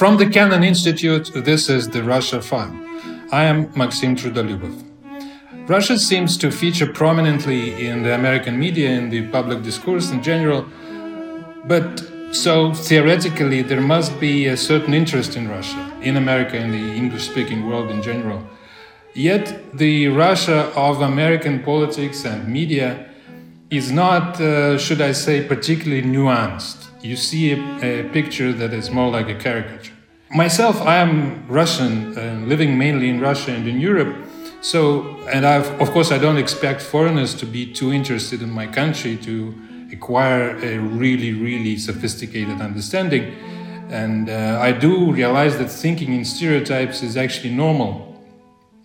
From 0.00 0.16
the 0.16 0.24
Kennan 0.24 0.64
Institute, 0.64 1.30
this 1.34 1.68
is 1.68 1.86
the 1.86 2.02
Russia 2.02 2.40
File. 2.40 2.74
I 3.32 3.44
am 3.44 3.70
Maxim 3.76 4.16
Trudolyubov. 4.16 4.74
Russia 5.68 5.98
seems 5.98 6.38
to 6.38 6.50
feature 6.50 6.86
prominently 6.86 7.86
in 7.86 8.02
the 8.02 8.14
American 8.14 8.58
media, 8.58 8.88
in 8.92 9.10
the 9.10 9.26
public 9.28 9.62
discourse 9.62 10.10
in 10.10 10.22
general, 10.22 10.64
but 11.66 12.02
so 12.32 12.72
theoretically, 12.72 13.60
there 13.60 13.82
must 13.82 14.18
be 14.18 14.46
a 14.46 14.56
certain 14.56 14.94
interest 14.94 15.36
in 15.36 15.50
Russia, 15.50 15.92
in 16.00 16.16
America, 16.16 16.56
in 16.56 16.70
the 16.70 16.94
English 16.96 17.28
speaking 17.28 17.68
world 17.68 17.90
in 17.90 18.00
general. 18.00 18.42
Yet, 19.12 19.76
the 19.76 20.08
Russia 20.08 20.72
of 20.74 21.02
American 21.02 21.62
politics 21.62 22.24
and 22.24 22.48
media 22.48 23.06
is 23.68 23.92
not, 23.92 24.40
uh, 24.40 24.78
should 24.78 25.02
I 25.02 25.12
say, 25.12 25.46
particularly 25.46 26.02
nuanced. 26.02 26.86
You 27.02 27.16
see 27.16 27.52
a, 27.52 27.56
a, 27.82 28.08
picture 28.10 28.52
that 28.52 28.74
is 28.74 28.90
more 28.90 29.10
like 29.10 29.28
a 29.28 29.34
caricature. 29.34 29.94
Myself, 30.32 30.80
I 30.82 30.98
am 30.98 31.44
Russian, 31.48 32.16
uh, 32.16 32.40
living 32.46 32.78
mainly 32.78 33.08
in 33.08 33.18
Russia 33.18 33.50
and 33.50 33.66
in 33.66 33.80
Europe. 33.80 34.16
So, 34.60 35.18
and 35.26 35.44
I've, 35.44 35.68
of 35.80 35.90
course, 35.90 36.12
I 36.12 36.18
don't 36.18 36.36
expect 36.36 36.82
foreigners 36.82 37.34
to 37.34 37.46
be 37.46 37.66
too 37.72 37.92
interested 37.92 38.40
in 38.40 38.48
my 38.48 38.68
country 38.68 39.16
to 39.16 39.52
acquire 39.90 40.56
a 40.58 40.78
really, 40.78 41.32
really 41.32 41.76
sophisticated 41.76 42.60
understanding. 42.60 43.34
And 43.88 44.30
uh, 44.30 44.60
I 44.60 44.70
do 44.70 45.10
realize 45.10 45.58
that 45.58 45.68
thinking 45.68 46.12
in 46.12 46.24
stereotypes 46.24 47.02
is 47.02 47.16
actually 47.16 47.52
normal, 47.52 48.16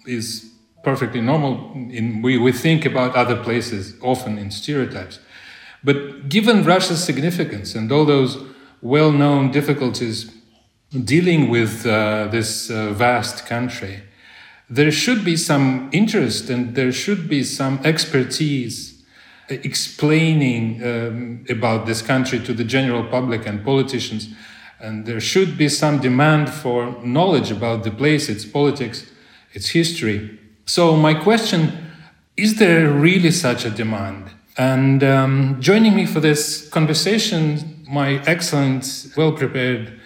is 0.07 0.51
perfectly 0.83 1.21
normal. 1.21 1.73
In, 1.75 2.23
we, 2.23 2.39
we 2.39 2.53
think 2.53 2.85
about 2.85 3.15
other 3.15 3.35
places 3.35 3.93
often 4.01 4.39
in 4.39 4.49
stereotypes. 4.49 5.19
But 5.83 6.27
given 6.27 6.63
Russia's 6.63 7.03
significance 7.03 7.75
and 7.75 7.91
all 7.91 8.05
those 8.05 8.43
well 8.81 9.11
known 9.11 9.51
difficulties 9.51 10.34
dealing 11.03 11.49
with 11.49 11.85
uh, 11.85 12.27
this 12.27 12.69
uh, 12.69 12.93
vast 12.93 13.45
country, 13.45 14.03
there 14.69 14.91
should 14.91 15.23
be 15.23 15.35
some 15.35 15.89
interest 15.91 16.49
and 16.49 16.75
there 16.75 16.91
should 16.91 17.29
be 17.29 17.43
some 17.43 17.79
expertise 17.83 19.03
explaining 19.49 20.83
um, 20.83 21.45
about 21.49 21.85
this 21.85 22.01
country 22.01 22.39
to 22.39 22.53
the 22.53 22.63
general 22.63 23.03
public 23.03 23.45
and 23.45 23.63
politicians. 23.63 24.29
And 24.79 25.05
there 25.05 25.19
should 25.19 25.57
be 25.57 25.69
some 25.69 25.99
demand 25.99 26.49
for 26.49 26.95
knowledge 27.03 27.51
about 27.51 27.83
the 27.83 27.91
place, 27.91 28.27
its 28.27 28.45
politics, 28.45 29.05
its 29.53 29.69
history. 29.69 30.39
So, 30.65 30.95
my 30.95 31.13
question 31.13 31.71
is 32.35 32.55
there 32.55 32.91
really 32.91 33.31
such 33.31 33.65
a 33.65 33.69
demand? 33.69 34.29
And 34.57 35.03
um, 35.03 35.57
joining 35.61 35.95
me 35.95 36.05
for 36.05 36.19
this 36.19 36.67
conversation, 36.69 37.85
my 37.87 38.21
excellent, 38.25 39.07
well 39.15 39.31
prepared 39.31 39.99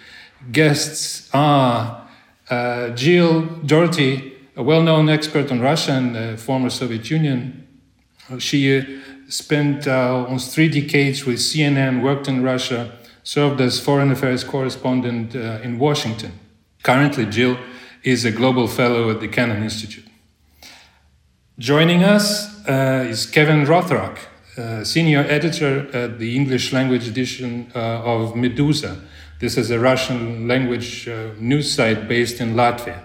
guests 0.52 1.28
are 1.32 2.08
uh, 2.48 2.90
Jill 2.90 3.42
Dougherty, 3.64 4.32
a 4.56 4.62
well 4.62 4.82
known 4.82 5.08
expert 5.08 5.50
on 5.50 5.60
Russia 5.60 5.92
and 5.92 6.14
the 6.14 6.36
former 6.36 6.70
Soviet 6.70 7.10
Union. 7.10 7.66
She 8.38 8.78
uh, 8.78 8.84
spent 9.28 9.86
uh, 9.86 10.24
almost 10.24 10.54
three 10.54 10.68
decades 10.68 11.24
with 11.24 11.38
CNN, 11.38 12.02
worked 12.02 12.28
in 12.28 12.42
Russia, 12.42 12.92
served 13.22 13.60
as 13.60 13.80
foreign 13.80 14.10
affairs 14.10 14.44
correspondent 14.44 15.34
uh, 15.34 15.60
in 15.62 15.78
Washington. 15.78 16.32
Currently, 16.82 17.26
Jill 17.26 17.58
is 18.02 18.24
a 18.24 18.32
global 18.32 18.66
fellow 18.66 19.10
at 19.10 19.20
the 19.20 19.28
Kennan 19.28 19.62
Institute. 19.62 20.06
Joining 21.58 22.02
us 22.02 22.66
uh, 22.66 23.06
is 23.08 23.26
Kevin 23.26 23.66
Rothrock, 23.66 24.18
uh, 24.56 24.82
senior 24.82 25.20
editor 25.28 25.94
at 25.94 26.18
the 26.18 26.34
English 26.34 26.72
language 26.72 27.06
edition 27.06 27.70
uh, 27.74 28.02
of 28.02 28.34
Meduza. 28.34 28.98
This 29.40 29.56
is 29.56 29.70
a 29.70 29.78
Russian 29.78 30.46
language 30.46 31.08
uh, 31.08 31.30
news 31.38 31.72
site 31.74 32.06
based 32.06 32.42
in 32.42 32.56
Latvia. 32.56 33.00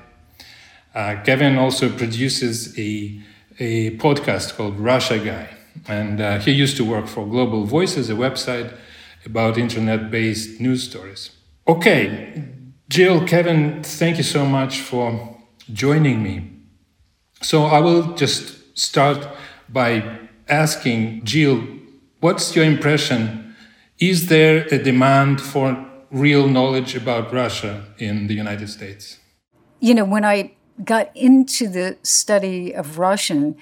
Kevin 1.24 1.58
also 1.58 1.90
produces 1.90 2.78
a, 2.78 3.22
a 3.58 3.92
podcast 3.98 4.58
called 4.58 4.78
Russia 4.78 5.18
Guy. 5.18 5.48
And 5.88 6.20
uh, 6.20 6.40
he 6.40 6.52
used 6.52 6.76
to 6.76 6.84
work 6.84 7.08
for 7.08 7.26
Global 7.26 7.64
Voices, 7.64 8.10
a 8.10 8.16
website 8.16 8.76
about 9.26 9.58
internet 9.58 10.12
based 10.12 10.60
news 10.60 10.84
stories. 10.84 11.32
Okay, 11.70 12.44
Jill, 12.90 13.26
Kevin, 13.26 13.82
thank 13.82 14.18
you 14.18 14.24
so 14.24 14.46
much 14.46 14.82
for 14.82 15.38
joining 15.72 16.22
me. 16.22 16.52
So 17.42 17.64
I 17.64 17.80
will 17.80 18.14
just 18.16 18.78
start 18.78 19.26
by 19.70 20.20
asking 20.50 21.24
Jill, 21.24 21.66
what's 22.20 22.54
your 22.58 22.66
impression? 22.66 23.56
Is 24.00 24.28
there 24.28 24.68
a 24.70 24.78
demand 24.78 25.40
for 25.40 25.86
real 26.16 26.48
knowledge 26.48 26.96
about 26.96 27.34
Russia 27.34 27.84
in 27.98 28.28
the 28.28 28.34
United 28.34 28.70
States? 28.70 29.20
You 29.82 29.94
know, 29.94 30.06
when 30.06 30.24
I 30.24 30.54
got 30.84 31.12
into 31.16 31.68
the 31.68 31.98
study 32.04 32.74
of 32.74 32.98
Russian, 32.98 33.58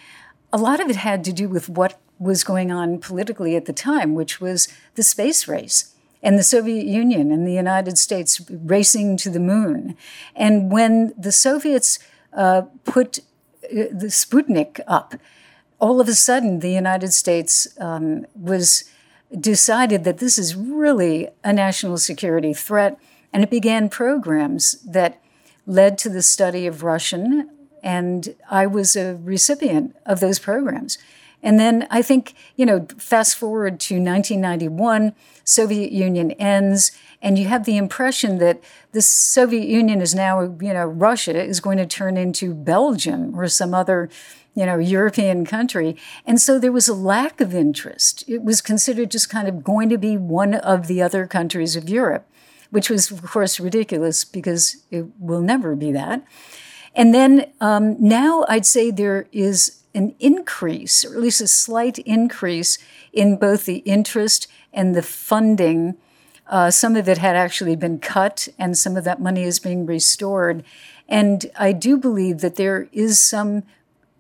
a 0.52 0.58
lot 0.58 0.80
of 0.80 0.88
it 0.90 0.96
had 0.96 1.24
to 1.24 1.34
do 1.34 1.50
with 1.50 1.68
what 1.68 2.00
was 2.20 2.44
going 2.44 2.72
on 2.72 3.00
politically 3.00 3.56
at 3.56 3.66
the 3.66 3.74
time, 3.74 4.14
which 4.14 4.40
was 4.40 4.68
the 4.94 5.04
space 5.04 5.48
race 5.48 5.96
and 6.22 6.38
the 6.38 6.44
Soviet 6.44 6.86
Union 6.86 7.32
and 7.32 7.46
the 7.48 7.54
United 7.54 7.98
States 7.98 8.40
racing 8.50 9.18
to 9.18 9.30
the 9.32 9.40
moon. 9.40 9.98
And 10.36 10.72
when 10.72 11.14
the 11.18 11.32
Soviets 11.32 12.00
uh, 12.34 12.64
put 12.86 13.20
uh, 13.20 13.90
the 13.92 14.10
Sputnik 14.10 14.80
up, 14.88 15.16
all 15.80 16.00
of 16.00 16.08
a 16.08 16.14
sudden 16.14 16.60
the 16.60 16.72
United 16.72 17.14
States 17.14 17.68
um, 17.80 18.26
was 18.36 18.86
decided 19.40 20.04
that 20.04 20.20
this 20.20 20.38
is 20.38 20.56
really 20.56 21.30
a 21.44 21.54
national 21.54 21.98
security 21.98 22.54
threat, 22.54 23.00
and 23.32 23.44
it 23.44 23.50
began 23.50 23.90
programs 23.90 24.74
that 24.84 25.22
led 25.66 25.98
to 25.98 26.10
the 26.10 26.22
study 26.22 26.68
of 26.68 26.84
Russian. 26.84 27.50
And 27.82 28.36
I 28.50 28.68
was 28.68 28.96
a 28.96 29.16
recipient 29.16 29.96
of 30.06 30.20
those 30.20 30.40
programs. 30.40 30.98
And 31.42 31.60
then 31.60 31.88
I 31.92 32.02
think, 32.02 32.36
you 32.56 32.66
know, 32.66 32.88
fast 32.98 33.36
forward 33.36 33.80
to 33.82 33.96
1991, 33.96 35.14
Soviet 35.44 35.92
Union 35.92 36.32
ends, 36.32 36.94
and 37.22 37.38
you 37.38 37.48
have 37.48 37.66
the 37.66 37.76
impression 37.76 38.38
that 38.38 38.64
the 38.94 39.02
Soviet 39.02 39.68
Union 39.68 40.02
is 40.02 40.16
now, 40.16 40.42
you 40.42 40.74
know, 40.74 40.86
Russia 40.86 41.44
is 41.44 41.60
going 41.60 41.78
to 41.78 41.86
turn 41.86 42.16
into 42.16 42.54
Belgium 42.54 43.38
or 43.38 43.50
some 43.50 43.74
other, 43.74 44.10
you 44.56 44.66
know, 44.66 44.78
European 44.78 45.46
country. 45.46 45.96
And 46.26 46.40
so 46.40 46.60
there 46.60 46.72
was 46.72 46.88
a 46.88 46.94
lack 46.94 47.42
of 47.42 47.54
interest. 47.54 48.24
It 48.28 48.44
was 48.44 48.62
considered 48.62 49.12
just 49.12 49.30
kind 49.30 49.48
of 49.48 49.64
going 49.64 49.90
to 49.90 49.98
be 49.98 50.18
one 50.18 50.54
of 50.54 50.88
the 50.88 51.02
other 51.02 51.28
countries 51.28 51.76
of 51.76 51.90
Europe, 51.90 52.28
which 52.70 52.90
was, 52.90 53.12
of 53.12 53.24
course, 53.24 53.60
ridiculous 53.60 54.24
because 54.24 54.84
it 54.92 55.06
will 55.20 55.42
never 55.42 55.76
be 55.76 55.92
that. 55.92 56.24
And 56.96 57.14
then 57.14 57.52
um, 57.60 57.96
now 58.00 58.46
I'd 58.48 58.66
say 58.66 58.92
there 58.92 59.28
is 59.32 59.84
an 59.96 60.16
increase, 60.20 61.06
or 61.06 61.16
at 61.16 61.22
least 61.22 61.42
a 61.42 61.48
slight 61.48 62.00
increase, 62.00 62.78
in 63.12 63.38
both 63.38 63.66
the 63.66 63.78
interest 63.78 64.48
and 64.72 64.96
the 64.96 65.04
funding. 65.04 65.96
Uh, 66.48 66.72
some 66.72 66.96
of 66.96 67.08
it 67.08 67.20
had 67.20 67.36
actually 67.36 67.76
been 67.76 68.00
cut, 68.00 68.48
and 68.60 68.78
some 68.78 68.98
of 68.98 69.04
that 69.04 69.22
money 69.22 69.44
is 69.44 69.60
being 69.60 69.86
restored. 69.86 70.64
And 71.08 71.46
I 71.58 71.72
do 71.72 71.98
believe 71.98 72.40
that 72.40 72.56
there 72.56 72.88
is 72.92 73.20
some 73.20 73.64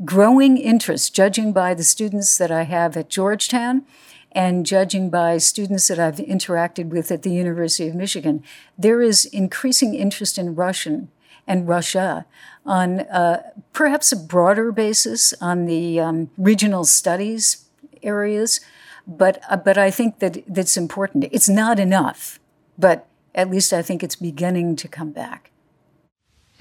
growing 0.05 0.57
interest, 0.57 1.13
judging 1.15 1.53
by 1.53 1.73
the 1.73 1.83
students 1.83 2.37
that 2.37 2.51
I 2.51 2.63
have 2.63 2.97
at 2.97 3.09
Georgetown 3.09 3.85
and 4.31 4.65
judging 4.65 5.09
by 5.09 5.37
students 5.37 5.87
that 5.87 5.99
I've 5.99 6.17
interacted 6.17 6.89
with 6.89 7.11
at 7.11 7.21
the 7.21 7.31
University 7.31 7.87
of 7.87 7.95
Michigan. 7.95 8.43
There 8.77 9.01
is 9.01 9.25
increasing 9.25 9.93
interest 9.93 10.37
in 10.37 10.55
Russian 10.55 11.09
and 11.45 11.67
Russia 11.67 12.25
on 12.65 13.01
uh, 13.01 13.43
perhaps 13.73 14.11
a 14.11 14.17
broader 14.17 14.71
basis 14.71 15.33
on 15.39 15.65
the 15.65 15.99
um, 15.99 16.31
regional 16.37 16.85
studies 16.85 17.65
areas. 18.01 18.59
But, 19.05 19.41
uh, 19.49 19.57
but 19.57 19.77
I 19.77 19.91
think 19.91 20.19
that 20.19 20.43
that's 20.47 20.77
important. 20.77 21.25
It's 21.31 21.49
not 21.49 21.79
enough, 21.79 22.39
but 22.77 23.05
at 23.35 23.49
least 23.49 23.73
I 23.73 23.81
think 23.81 24.03
it's 24.03 24.15
beginning 24.15 24.75
to 24.77 24.87
come 24.87 25.11
back. 25.11 25.51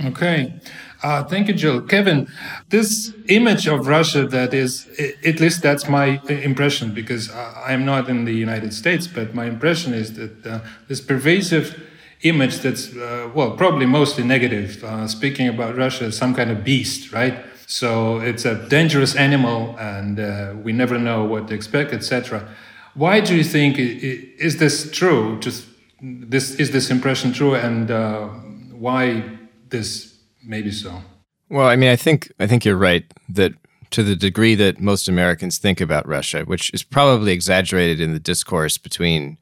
Okay. 0.00 0.54
Uh, 1.02 1.24
thank 1.24 1.48
you, 1.48 1.54
Jill. 1.54 1.80
Kevin, 1.82 2.28
this 2.68 3.12
image 3.28 3.66
of 3.66 3.86
Russia 3.86 4.26
that 4.26 4.54
is, 4.54 4.88
at 5.24 5.40
least 5.40 5.62
that's 5.62 5.88
my 5.88 6.20
impression 6.28 6.94
because 6.94 7.30
I'm 7.34 7.84
not 7.84 8.08
in 8.08 8.24
the 8.24 8.32
United 8.32 8.72
States, 8.72 9.06
but 9.06 9.34
my 9.34 9.46
impression 9.46 9.94
is 9.94 10.14
that 10.14 10.46
uh, 10.46 10.60
this 10.88 11.00
pervasive 11.00 11.88
image 12.22 12.58
that's, 12.58 12.94
uh, 12.96 13.30
well, 13.34 13.56
probably 13.56 13.86
mostly 13.86 14.22
negative, 14.24 14.82
uh, 14.84 15.08
speaking 15.08 15.48
about 15.48 15.76
Russia 15.76 16.04
as 16.04 16.16
some 16.16 16.34
kind 16.34 16.50
of 16.50 16.62
beast, 16.62 17.12
right? 17.12 17.44
So 17.66 18.20
it's 18.20 18.44
a 18.44 18.68
dangerous 18.68 19.16
animal 19.16 19.76
and 19.78 20.20
uh, 20.20 20.54
we 20.62 20.72
never 20.72 20.98
know 20.98 21.24
what 21.24 21.48
to 21.48 21.54
expect, 21.54 21.92
etc. 21.92 22.48
Why 22.94 23.20
do 23.20 23.34
you 23.34 23.44
think, 23.44 23.76
is 23.78 24.58
this 24.58 24.90
true? 24.90 25.38
Just 25.40 25.66
this, 26.00 26.54
is 26.56 26.70
this 26.70 26.90
impression 26.90 27.32
true 27.32 27.54
and 27.54 27.90
uh, 27.90 28.28
why 28.70 29.24
this 29.72 30.18
may 30.44 30.62
be 30.62 30.70
so? 30.70 31.02
Well, 31.48 31.66
I 31.66 31.74
mean, 31.74 31.90
I 31.90 31.96
think 31.96 32.32
I 32.38 32.46
think 32.46 32.64
you're 32.64 32.76
right 32.76 33.04
that 33.28 33.52
to 33.90 34.02
the 34.02 34.16
degree 34.16 34.54
that 34.54 34.80
most 34.80 35.08
Americans 35.08 35.58
think 35.58 35.80
about 35.80 36.06
Russia, 36.06 36.44
which 36.44 36.72
is 36.72 36.82
probably 36.82 37.32
exaggerated 37.32 38.00
in 38.00 38.12
the 38.12 38.20
discourse 38.20 38.78
between 38.78 39.38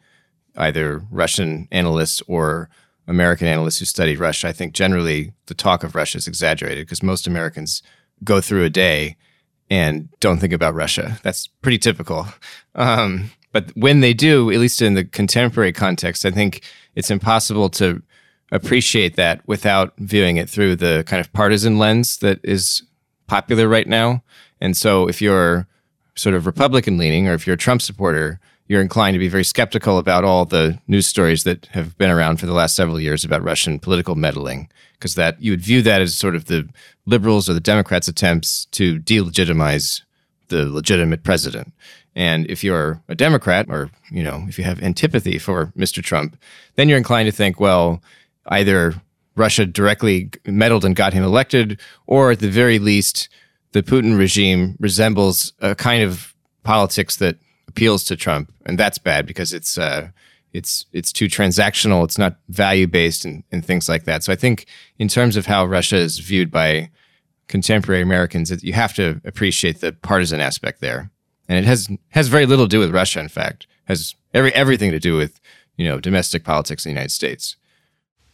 either 0.56 1.02
Russian 1.10 1.68
analysts 1.70 2.22
or 2.26 2.68
American 3.06 3.46
analysts 3.46 3.78
who 3.78 3.84
study 3.84 4.16
Russia, 4.16 4.48
I 4.48 4.52
think 4.52 4.72
generally 4.72 5.32
the 5.46 5.54
talk 5.54 5.84
of 5.84 5.94
Russia 5.94 6.18
is 6.18 6.26
exaggerated 6.26 6.86
because 6.86 7.02
most 7.02 7.26
Americans 7.26 7.82
go 8.24 8.40
through 8.40 8.64
a 8.64 8.70
day 8.70 9.16
and 9.70 10.08
don't 10.18 10.38
think 10.38 10.52
about 10.52 10.74
Russia. 10.74 11.18
That's 11.22 11.46
pretty 11.46 11.78
typical. 11.78 12.26
Um, 12.74 13.30
but 13.52 13.70
when 13.76 14.00
they 14.00 14.14
do, 14.14 14.50
at 14.50 14.58
least 14.58 14.82
in 14.82 14.94
the 14.94 15.04
contemporary 15.04 15.72
context, 15.72 16.24
I 16.24 16.30
think 16.30 16.62
it's 16.94 17.10
impossible 17.10 17.68
to 17.70 18.02
appreciate 18.50 19.17
that 19.17 19.47
without 19.47 19.93
viewing 19.99 20.37
it 20.37 20.49
through 20.49 20.76
the 20.76 21.05
kind 21.06 21.20
of 21.20 21.32
partisan 21.32 21.79
lens 21.79 22.19
that 22.19 22.41
is 22.43 22.82
popular 23.26 23.69
right 23.69 23.87
now. 23.87 24.23
And 24.61 24.76
so 24.76 25.08
if 25.08 25.23
you're 25.23 25.67
sort 26.14 26.35
of 26.35 26.47
Republican 26.47 26.99
leaning 26.99 27.29
or 27.29 27.35
if 27.35 27.47
you're 27.47 27.55
a 27.55 27.58
Trump 27.58 27.81
supporter, 27.81 28.41
you're 28.67 28.81
inclined 28.81 29.14
to 29.14 29.19
be 29.19 29.29
very 29.29 29.44
skeptical 29.44 29.99
about 29.99 30.25
all 30.25 30.44
the 30.44 30.79
news 30.87 31.06
stories 31.06 31.44
that 31.44 31.67
have 31.67 31.97
been 31.99 32.11
around 32.11 32.38
for 32.38 32.47
the 32.47 32.52
last 32.52 32.76
several 32.76 33.00
years 33.00 33.25
about 33.25 33.43
Russian 33.43 33.79
political 33.81 34.14
meddling, 34.14 34.69
because 34.93 35.17
that 35.17 35.41
you 35.43 35.52
would 35.52 35.61
view 35.61 35.82
that 35.82 36.00
as 36.00 36.17
sort 36.17 36.37
of 36.37 36.44
the 36.44 36.69
liberals 37.05 37.49
or 37.49 37.55
the 37.55 37.61
Democrats' 37.61 38.06
attempts 38.06 38.67
to 38.67 39.00
delegitimize 39.00 40.02
the 40.49 40.67
legitimate 40.67 41.25
president. 41.25 41.73
And 42.14 42.49
if 42.50 42.62
you're 42.62 43.02
a 43.08 43.14
Democrat 43.14 43.67
or, 43.69 43.91
you 44.11 44.23
know, 44.23 44.44
if 44.49 44.58
you 44.58 44.64
have 44.64 44.82
antipathy 44.82 45.38
for 45.38 45.73
Mr. 45.76 46.02
Trump, 46.02 46.37
then 46.76 46.88
you're 46.88 46.99
inclined 46.99 47.26
to 47.26 47.32
think, 47.32 47.58
well, 47.58 48.02
either 48.46 48.94
Russia 49.37 49.66
directly 49.66 50.31
meddled 50.46 50.84
and 50.84 50.96
got 50.96 51.12
him 51.12 51.25
elected, 51.25 51.81
or 52.06 52.32
at 52.32 52.40
the 52.40 52.50
very 52.50 52.78
least, 52.78 53.28
the 53.72 53.82
Putin 53.82 54.19
regime 54.19 54.76
resembles 54.81 55.52
a 55.60 55.75
kind 55.75 56.02
of 56.02 56.34
politics 56.62 57.16
that 57.16 57.37
appeals 57.69 58.04
to 58.04 58.16
Trump, 58.16 58.52
and 58.66 58.78
that's 58.78 58.98
bad 58.98 59.26
because 59.26 59.52
it's 59.52 59.78
uh, 59.78 60.08
it's 60.52 60.87
it's 60.92 61.12
too 61.12 61.26
transactional. 61.26 62.04
It's 62.04 62.19
not 62.19 62.37
value 62.48 62.87
based 62.87 63.25
and, 63.25 63.44
and 63.52 63.64
things 63.64 63.88
like 63.88 64.04
that. 64.04 64.22
So 64.25 64.32
I 64.32 64.37
think 64.37 64.66
in 64.98 65.08
terms 65.08 65.37
of 65.37 65.46
how 65.46 65.64
Russia 65.64 65.96
is 65.96 66.19
viewed 66.19 66.50
by 66.50 66.90
contemporary 67.48 68.02
Americans, 68.02 68.62
you 68.62 68.72
have 68.72 68.94
to 68.94 69.20
appreciate 69.25 69.81
the 69.81 69.92
partisan 69.92 70.40
aspect 70.40 70.81
there, 70.81 71.10
and 71.48 71.58
it 71.58 71.64
has 71.64 71.88
has 72.10 72.28
very 72.28 72.46
little 72.46 72.66
to 72.66 72.70
do 72.70 72.81
with 72.81 72.94
Russia. 72.94 73.20
In 73.20 73.28
fact, 73.28 73.66
has 73.84 74.14
every 74.34 74.52
everything 74.54 74.90
to 74.90 74.98
do 74.98 75.16
with 75.16 75.40
you 75.76 75.88
know 75.88 76.00
domestic 76.00 76.44
politics 76.44 76.84
in 76.84 76.90
the 76.90 76.94
United 76.94 77.12
States. 77.12 77.56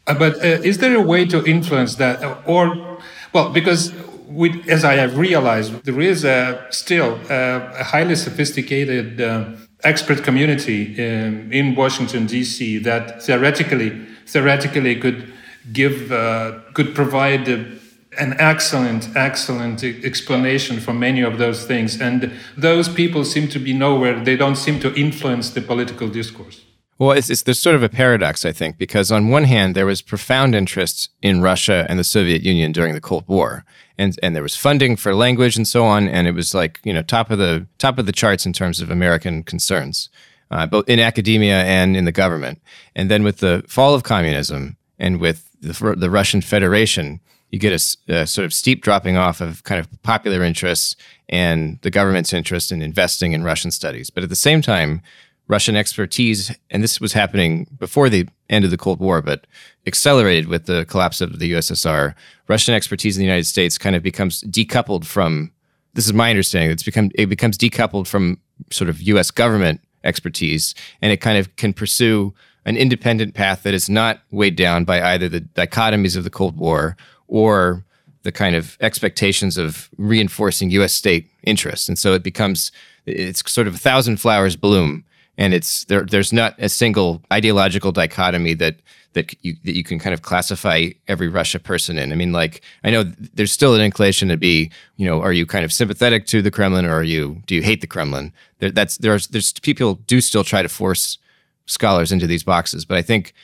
Uh, 0.06 0.14
but 0.14 0.36
uh, 0.36 0.62
is 0.62 0.78
there 0.78 0.94
a 0.94 1.00
way 1.02 1.24
to 1.26 1.44
influence 1.44 1.96
that, 1.96 2.22
or 2.46 2.98
well, 3.32 3.50
because 3.50 3.92
we, 4.28 4.62
as 4.68 4.84
I 4.84 4.94
have 4.94 5.18
realized, 5.18 5.84
there 5.84 6.00
is 6.00 6.24
a, 6.24 6.66
still 6.70 7.18
a, 7.28 7.72
a 7.80 7.84
highly 7.84 8.14
sophisticated 8.14 9.20
uh, 9.20 9.50
expert 9.82 10.22
community 10.22 10.94
in, 10.98 11.52
in 11.52 11.74
Washington 11.74 12.26
D.C. 12.26 12.78
that 12.78 13.22
theoretically 13.22 14.06
theoretically 14.26 14.96
could 15.00 15.32
give 15.72 16.12
uh, 16.12 16.60
could 16.74 16.94
provide 16.94 17.48
an 17.48 18.34
excellent 18.38 19.08
excellent 19.16 19.82
explanation 19.84 20.80
for 20.80 20.92
many 20.92 21.22
of 21.22 21.38
those 21.38 21.64
things, 21.64 22.00
and 22.00 22.32
those 22.56 22.88
people 22.88 23.24
seem 23.24 23.48
to 23.48 23.58
be 23.58 23.72
nowhere. 23.72 24.22
They 24.22 24.36
don't 24.36 24.56
seem 24.56 24.80
to 24.80 24.94
influence 24.94 25.50
the 25.50 25.62
political 25.62 26.08
discourse. 26.08 26.65
Well, 26.98 27.10
it's, 27.12 27.28
it's, 27.28 27.42
there's 27.42 27.60
sort 27.60 27.76
of 27.76 27.82
a 27.82 27.90
paradox, 27.90 28.46
I 28.46 28.52
think, 28.52 28.78
because 28.78 29.12
on 29.12 29.28
one 29.28 29.44
hand, 29.44 29.74
there 29.74 29.84
was 29.84 30.00
profound 30.00 30.54
interest 30.54 31.10
in 31.20 31.42
Russia 31.42 31.84
and 31.90 31.98
the 31.98 32.04
Soviet 32.04 32.42
Union 32.42 32.72
during 32.72 32.94
the 32.94 33.02
Cold 33.02 33.24
War, 33.28 33.64
and 33.98 34.18
and 34.22 34.34
there 34.34 34.42
was 34.42 34.56
funding 34.56 34.96
for 34.96 35.14
language 35.14 35.56
and 35.56 35.68
so 35.68 35.84
on, 35.84 36.08
and 36.08 36.26
it 36.26 36.32
was 36.32 36.54
like 36.54 36.80
you 36.84 36.94
know 36.94 37.02
top 37.02 37.30
of 37.30 37.38
the 37.38 37.66
top 37.78 37.98
of 37.98 38.06
the 38.06 38.12
charts 38.12 38.46
in 38.46 38.54
terms 38.54 38.80
of 38.80 38.90
American 38.90 39.42
concerns, 39.42 40.08
uh, 40.50 40.64
both 40.66 40.88
in 40.88 40.98
academia 40.98 41.64
and 41.64 41.96
in 41.96 42.06
the 42.06 42.12
government. 42.12 42.62
And 42.94 43.10
then 43.10 43.22
with 43.22 43.38
the 43.38 43.62
fall 43.68 43.94
of 43.94 44.02
communism 44.02 44.78
and 44.98 45.20
with 45.20 45.50
the, 45.60 45.94
the 45.96 46.10
Russian 46.10 46.40
Federation, 46.40 47.20
you 47.50 47.58
get 47.58 47.72
a, 47.72 48.14
a, 48.20 48.26
sort 48.26 48.44
of 48.44 48.54
steep 48.54 48.82
dropping 48.82 49.16
off 49.16 49.40
of 49.40 49.64
kind 49.64 49.78
of 49.78 50.02
popular 50.02 50.42
interests 50.42 50.96
and 51.28 51.78
the 51.82 51.90
government's 51.90 52.32
interest 52.32 52.72
in 52.72 52.82
investing 52.82 53.32
in 53.32 53.44
Russian 53.44 53.70
studies. 53.70 54.10
But 54.10 54.22
at 54.22 54.28
the 54.28 54.36
same 54.36 54.62
time, 54.62 55.02
Russian 55.48 55.76
expertise, 55.76 56.54
and 56.70 56.82
this 56.82 57.00
was 57.00 57.12
happening 57.12 57.68
before 57.78 58.08
the 58.08 58.28
end 58.50 58.64
of 58.64 58.70
the 58.70 58.76
Cold 58.76 58.98
War, 58.98 59.22
but 59.22 59.46
accelerated 59.86 60.48
with 60.48 60.66
the 60.66 60.84
collapse 60.86 61.20
of 61.20 61.38
the 61.38 61.52
USSR. 61.52 62.14
Russian 62.48 62.74
expertise 62.74 63.16
in 63.16 63.20
the 63.20 63.26
United 63.26 63.46
States 63.46 63.78
kind 63.78 63.94
of 63.94 64.02
becomes 64.02 64.42
decoupled 64.42 65.04
from. 65.04 65.52
This 65.94 66.06
is 66.06 66.12
my 66.12 66.30
understanding. 66.30 66.70
It's 66.70 66.82
become 66.82 67.10
it 67.14 67.26
becomes 67.26 67.56
decoupled 67.56 68.06
from 68.06 68.38
sort 68.70 68.90
of 68.90 69.00
U.S. 69.02 69.30
government 69.30 69.80
expertise, 70.04 70.74
and 71.00 71.12
it 71.12 71.18
kind 71.20 71.38
of 71.38 71.54
can 71.56 71.72
pursue 71.72 72.34
an 72.64 72.76
independent 72.76 73.34
path 73.34 73.62
that 73.62 73.74
is 73.74 73.88
not 73.88 74.20
weighed 74.32 74.56
down 74.56 74.84
by 74.84 75.00
either 75.00 75.28
the 75.28 75.40
dichotomies 75.40 76.16
of 76.16 76.24
the 76.24 76.30
Cold 76.30 76.56
War 76.56 76.96
or 77.28 77.84
the 78.24 78.32
kind 78.32 78.56
of 78.56 78.76
expectations 78.80 79.56
of 79.56 79.88
reinforcing 79.96 80.70
U.S. 80.70 80.92
state 80.92 81.30
interests. 81.44 81.88
And 81.88 81.96
so 81.96 82.12
it 82.14 82.24
becomes 82.24 82.72
it's 83.06 83.48
sort 83.50 83.68
of 83.68 83.76
a 83.76 83.78
thousand 83.78 84.16
flowers 84.16 84.56
bloom 84.56 85.04
and 85.38 85.54
it's 85.54 85.84
there. 85.84 86.04
There's 86.04 86.32
not 86.32 86.54
a 86.58 86.68
single 86.68 87.22
ideological 87.32 87.92
dichotomy 87.92 88.54
that 88.54 88.76
that 89.16 89.34
you 89.44 89.56
that 89.64 89.74
you 89.74 89.82
can 89.82 89.98
kind 89.98 90.14
of 90.14 90.22
classify 90.22 90.88
every 91.08 91.28
Russia 91.28 91.58
person 91.58 91.98
in. 91.98 92.12
I 92.12 92.14
mean, 92.14 92.32
like 92.32 92.62
I 92.84 92.90
know 92.90 93.02
there's 93.02 93.52
still 93.52 93.74
an 93.74 93.80
inclination 93.80 94.28
to 94.28 94.36
be, 94.36 94.70
you 94.96 95.06
know, 95.06 95.20
are 95.20 95.32
you 95.32 95.46
kind 95.46 95.64
of 95.64 95.72
sympathetic 95.72 96.26
to 96.26 96.42
the 96.42 96.50
Kremlin 96.50 96.84
or 96.84 96.92
are 96.92 97.02
you 97.02 97.42
do 97.46 97.54
you 97.54 97.62
hate 97.62 97.80
the 97.80 97.86
Kremlin? 97.86 98.32
There, 98.58 98.70
that's 98.70 98.98
there's 98.98 99.28
there's 99.28 99.52
people 99.54 99.94
do 100.06 100.20
still 100.20 100.44
try 100.44 100.62
to 100.62 100.68
force 100.68 101.18
scholars 101.66 102.12
into 102.12 102.26
these 102.26 102.44
boxes, 102.44 102.84
but 102.84 102.96
I 102.96 103.02
think 103.02 103.34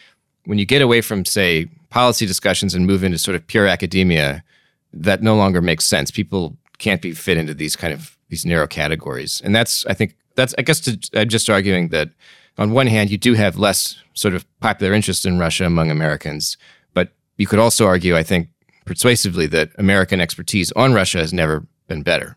when 0.44 0.58
you 0.58 0.66
get 0.66 0.82
away 0.82 1.00
from 1.00 1.24
say 1.24 1.68
policy 1.90 2.26
discussions 2.26 2.74
and 2.74 2.86
move 2.86 3.04
into 3.04 3.18
sort 3.18 3.34
of 3.34 3.46
pure 3.46 3.66
academia, 3.66 4.42
that 4.92 5.22
no 5.22 5.36
longer 5.36 5.60
makes 5.60 5.86
sense. 5.86 6.10
People 6.10 6.56
can't 6.78 7.02
be 7.02 7.12
fit 7.12 7.36
into 7.36 7.54
these 7.54 7.76
kind 7.76 7.92
of 7.92 8.16
these 8.28 8.44
narrow 8.44 8.66
categories, 8.66 9.40
and 9.44 9.54
that's 9.54 9.86
I 9.86 9.94
think 9.94 10.16
that's 10.34 10.54
I 10.58 10.62
guess 10.62 10.80
to, 10.80 10.98
I'm 11.14 11.28
just 11.28 11.48
arguing 11.48 11.88
that 11.88 12.10
on 12.58 12.72
one 12.72 12.86
hand 12.86 13.10
you 13.10 13.18
do 13.18 13.34
have 13.34 13.58
less 13.58 13.96
sort 14.14 14.34
of 14.34 14.44
popular 14.60 14.92
interest 14.92 15.24
in 15.26 15.38
Russia 15.38 15.64
among 15.64 15.90
Americans, 15.90 16.56
but 16.94 17.12
you 17.36 17.46
could 17.46 17.58
also 17.58 17.86
argue, 17.86 18.16
I 18.16 18.22
think, 18.22 18.48
persuasively 18.84 19.46
that 19.48 19.70
American 19.78 20.20
expertise 20.20 20.72
on 20.72 20.92
Russia 20.92 21.18
has 21.18 21.32
never 21.32 21.66
been 21.86 22.02
better. 22.02 22.36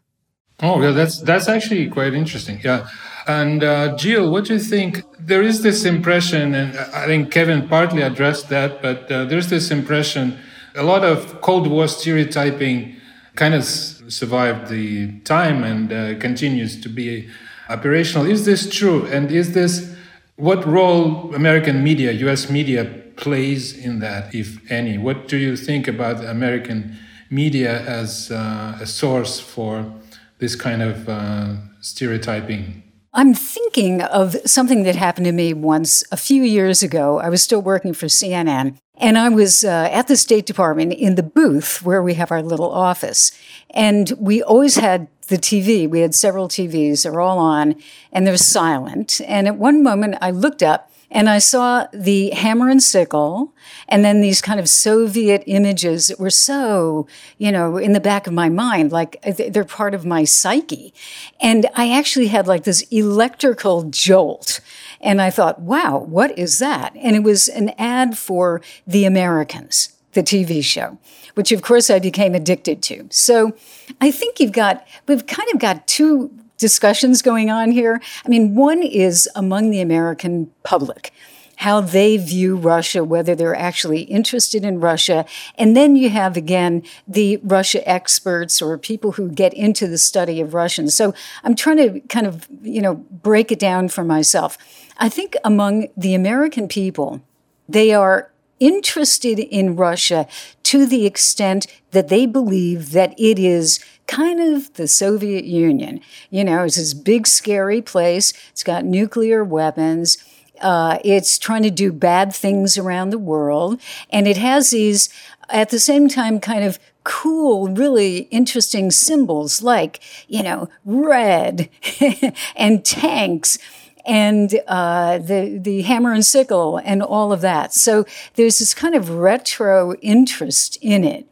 Oh, 0.61 0.81
yeah, 0.81 0.91
that's 0.91 1.19
that's 1.21 1.49
actually 1.49 1.89
quite 1.89 2.13
interesting. 2.13 2.61
Yeah, 2.63 2.87
and 3.27 3.63
uh, 3.63 3.95
Jill, 3.97 4.31
what 4.31 4.45
do 4.45 4.53
you 4.53 4.59
think? 4.59 5.03
There 5.19 5.41
is 5.41 5.63
this 5.63 5.83
impression, 5.83 6.55
and 6.55 6.77
I 6.77 7.05
think 7.05 7.31
Kevin 7.31 7.67
partly 7.67 8.01
addressed 8.01 8.47
that, 8.49 8.81
but 8.81 9.11
uh, 9.11 9.25
there's 9.25 9.49
this 9.49 9.69
impression. 9.69 10.37
A 10.75 10.83
lot 10.83 11.03
of 11.03 11.41
Cold 11.41 11.67
War 11.67 11.87
stereotyping 11.87 12.95
kind 13.35 13.53
of 13.53 13.65
survived 13.65 14.69
the 14.69 15.19
time 15.21 15.63
and 15.63 15.91
uh, 15.91 16.19
continues 16.19 16.79
to 16.81 16.89
be 16.89 17.29
operational. 17.69 18.25
Is 18.25 18.45
this 18.45 18.69
true? 18.69 19.05
And 19.07 19.31
is 19.31 19.53
this 19.53 19.95
what 20.35 20.65
role 20.65 21.33
American 21.33 21.83
media, 21.83 22.11
US 22.11 22.49
media, 22.49 22.85
plays 23.15 23.77
in 23.77 23.99
that, 23.99 24.35
if 24.35 24.59
any? 24.71 24.97
What 24.97 25.27
do 25.27 25.37
you 25.37 25.55
think 25.55 25.87
about 25.87 26.23
American 26.23 26.97
media 27.29 27.81
as 27.81 28.31
uh, 28.31 28.77
a 28.81 28.85
source 28.85 29.39
for 29.39 29.91
this 30.39 30.55
kind 30.55 30.81
of 30.81 31.07
uh, 31.07 31.55
stereotyping? 31.81 32.84
I'm 33.17 33.33
thinking 33.33 34.01
of 34.01 34.35
something 34.45 34.83
that 34.83 34.97
happened 34.97 35.25
to 35.25 35.31
me 35.31 35.53
once 35.53 36.03
a 36.11 36.17
few 36.17 36.43
years 36.43 36.83
ago. 36.83 37.17
I 37.17 37.29
was 37.29 37.41
still 37.41 37.61
working 37.61 37.93
for 37.93 38.07
CNN, 38.07 38.77
and 38.97 39.17
I 39.17 39.29
was 39.29 39.63
uh, 39.63 39.87
at 39.89 40.07
the 40.07 40.17
State 40.17 40.45
Department 40.45 40.91
in 40.91 41.15
the 41.15 41.23
booth 41.23 41.81
where 41.81 42.03
we 42.03 42.15
have 42.15 42.29
our 42.29 42.43
little 42.43 42.69
office. 42.69 43.31
And 43.69 44.11
we 44.19 44.43
always 44.43 44.75
had 44.75 45.07
the 45.27 45.37
TV. 45.37 45.89
We 45.89 46.01
had 46.01 46.13
several 46.13 46.49
TVs. 46.49 47.03
They're 47.03 47.21
all 47.21 47.39
on 47.39 47.75
and 48.11 48.27
they're 48.27 48.35
silent. 48.35 49.21
And 49.25 49.47
at 49.47 49.55
one 49.55 49.81
moment 49.81 50.17
I 50.21 50.31
looked 50.31 50.61
up 50.61 50.91
and 51.15 51.29
I 51.29 51.37
saw 51.37 51.87
the 51.93 52.31
hammer 52.31 52.69
and 52.69 52.83
sickle 52.83 53.53
and 53.87 54.03
then 54.03 54.19
these 54.19 54.41
kind 54.41 54.59
of 54.59 54.67
Soviet 54.67 55.43
images 55.45 56.09
that 56.09 56.19
were 56.19 56.29
so, 56.29 57.07
you 57.37 57.53
know, 57.53 57.77
in 57.77 57.93
the 57.93 58.01
back 58.01 58.27
of 58.27 58.33
my 58.33 58.49
mind, 58.49 58.91
like 58.91 59.15
uh, 59.25 59.31
they're 59.31 59.63
part 59.63 59.93
of 59.93 60.05
my 60.05 60.25
psyche. 60.25 60.93
And 61.39 61.67
I 61.73 61.89
actually 61.97 62.27
had 62.27 62.47
like 62.47 62.65
this 62.65 62.81
electrical 62.91 63.83
jolt. 63.83 64.59
And 64.99 65.21
I 65.21 65.29
thought, 65.29 65.61
wow, 65.61 65.99
what 65.99 66.37
is 66.37 66.59
that? 66.59 66.93
And 66.97 67.15
it 67.15 67.23
was 67.23 67.47
an 67.47 67.69
ad 67.77 68.17
for 68.17 68.61
The 68.85 69.05
Americans, 69.05 69.95
the 70.11 70.21
TV 70.21 70.61
show 70.61 70.97
which 71.35 71.51
of 71.51 71.61
course 71.61 71.89
I 71.89 71.99
became 71.99 72.33
addicted 72.33 72.81
to. 72.83 73.07
So 73.11 73.57
I 73.99 74.09
think 74.09 74.39
you've 74.39 74.53
got, 74.53 74.87
we've 75.05 75.27
kind 75.27 75.49
of 75.53 75.59
got 75.59 75.85
two 75.85 76.31
discussions 76.57 77.21
going 77.21 77.49
on 77.49 77.71
here. 77.71 78.01
I 78.25 78.29
mean, 78.29 78.55
one 78.55 78.81
is 78.83 79.29
among 79.35 79.69
the 79.69 79.81
American 79.81 80.51
public 80.63 81.13
how 81.57 81.81
they 81.81 82.17
view 82.17 82.55
Russia, 82.55 83.03
whether 83.03 83.35
they're 83.35 83.55
actually 83.55 84.01
interested 84.01 84.65
in 84.65 84.79
Russia. 84.79 85.25
And 85.57 85.75
then 85.75 85.95
you 85.95 86.09
have, 86.09 86.35
again, 86.35 86.83
the 87.07 87.37
Russia 87.37 87.87
experts 87.87 88.61
or 88.61 88.77
people 88.77 89.13
who 89.13 89.29
get 89.29 89.53
into 89.53 89.87
the 89.87 89.97
study 89.97 90.41
of 90.41 90.53
Russians. 90.53 90.93
So 90.93 91.13
I'm 91.43 91.55
trying 91.55 91.77
to 91.77 91.99
kind 92.07 92.27
of, 92.27 92.47
you 92.61 92.81
know, 92.81 92.95
break 92.95 93.51
it 93.51 93.59
down 93.59 93.89
for 93.89 94.03
myself. 94.03 94.57
I 94.97 95.09
think 95.09 95.35
among 95.43 95.87
the 95.95 96.13
American 96.13 96.67
people, 96.67 97.21
they 97.67 97.93
are 97.93 98.31
interested 98.65 99.39
in 99.39 99.75
Russia 99.75 100.27
to 100.63 100.85
the 100.85 101.05
extent 101.05 101.67
that 101.91 102.07
they 102.07 102.25
believe 102.25 102.91
that 102.91 103.13
it 103.19 103.37
is 103.37 103.79
kind 104.07 104.39
of 104.39 104.73
the 104.73 104.87
Soviet 104.87 105.45
Union. 105.45 105.99
You 106.29 106.43
know, 106.43 106.63
it's 106.63 106.77
this 106.77 106.93
big, 106.93 107.27
scary 107.27 107.81
place. 107.81 108.33
It's 108.51 108.63
got 108.63 108.83
nuclear 108.85 109.43
weapons. 109.43 110.17
Uh, 110.61 110.99
it's 111.03 111.37
trying 111.37 111.63
to 111.63 111.71
do 111.71 111.91
bad 111.91 112.33
things 112.33 112.77
around 112.77 113.09
the 113.09 113.19
world. 113.19 113.79
And 114.09 114.27
it 114.27 114.37
has 114.37 114.71
these, 114.71 115.09
at 115.49 115.69
the 115.69 115.79
same 115.79 116.07
time, 116.07 116.39
kind 116.39 116.63
of 116.63 116.79
cool, 117.03 117.67
really 117.69 118.19
interesting 118.31 118.89
symbols 118.89 119.61
like, 119.61 119.99
you 120.27 120.41
know, 120.41 120.69
red 120.83 121.69
and 122.55 122.83
tanks 122.83 123.59
and 124.05 124.59
uh, 124.67 125.17
the 125.17 125.57
the 125.61 125.81
hammer 125.83 126.13
and 126.13 126.25
sickle 126.25 126.77
and 126.77 127.01
all 127.01 127.33
of 127.33 127.41
that. 127.41 127.73
So 127.73 128.05
there's 128.35 128.59
this 128.59 128.73
kind 128.73 128.95
of 128.95 129.09
retro 129.09 129.93
interest 129.95 130.77
in 130.81 131.03
it. 131.03 131.27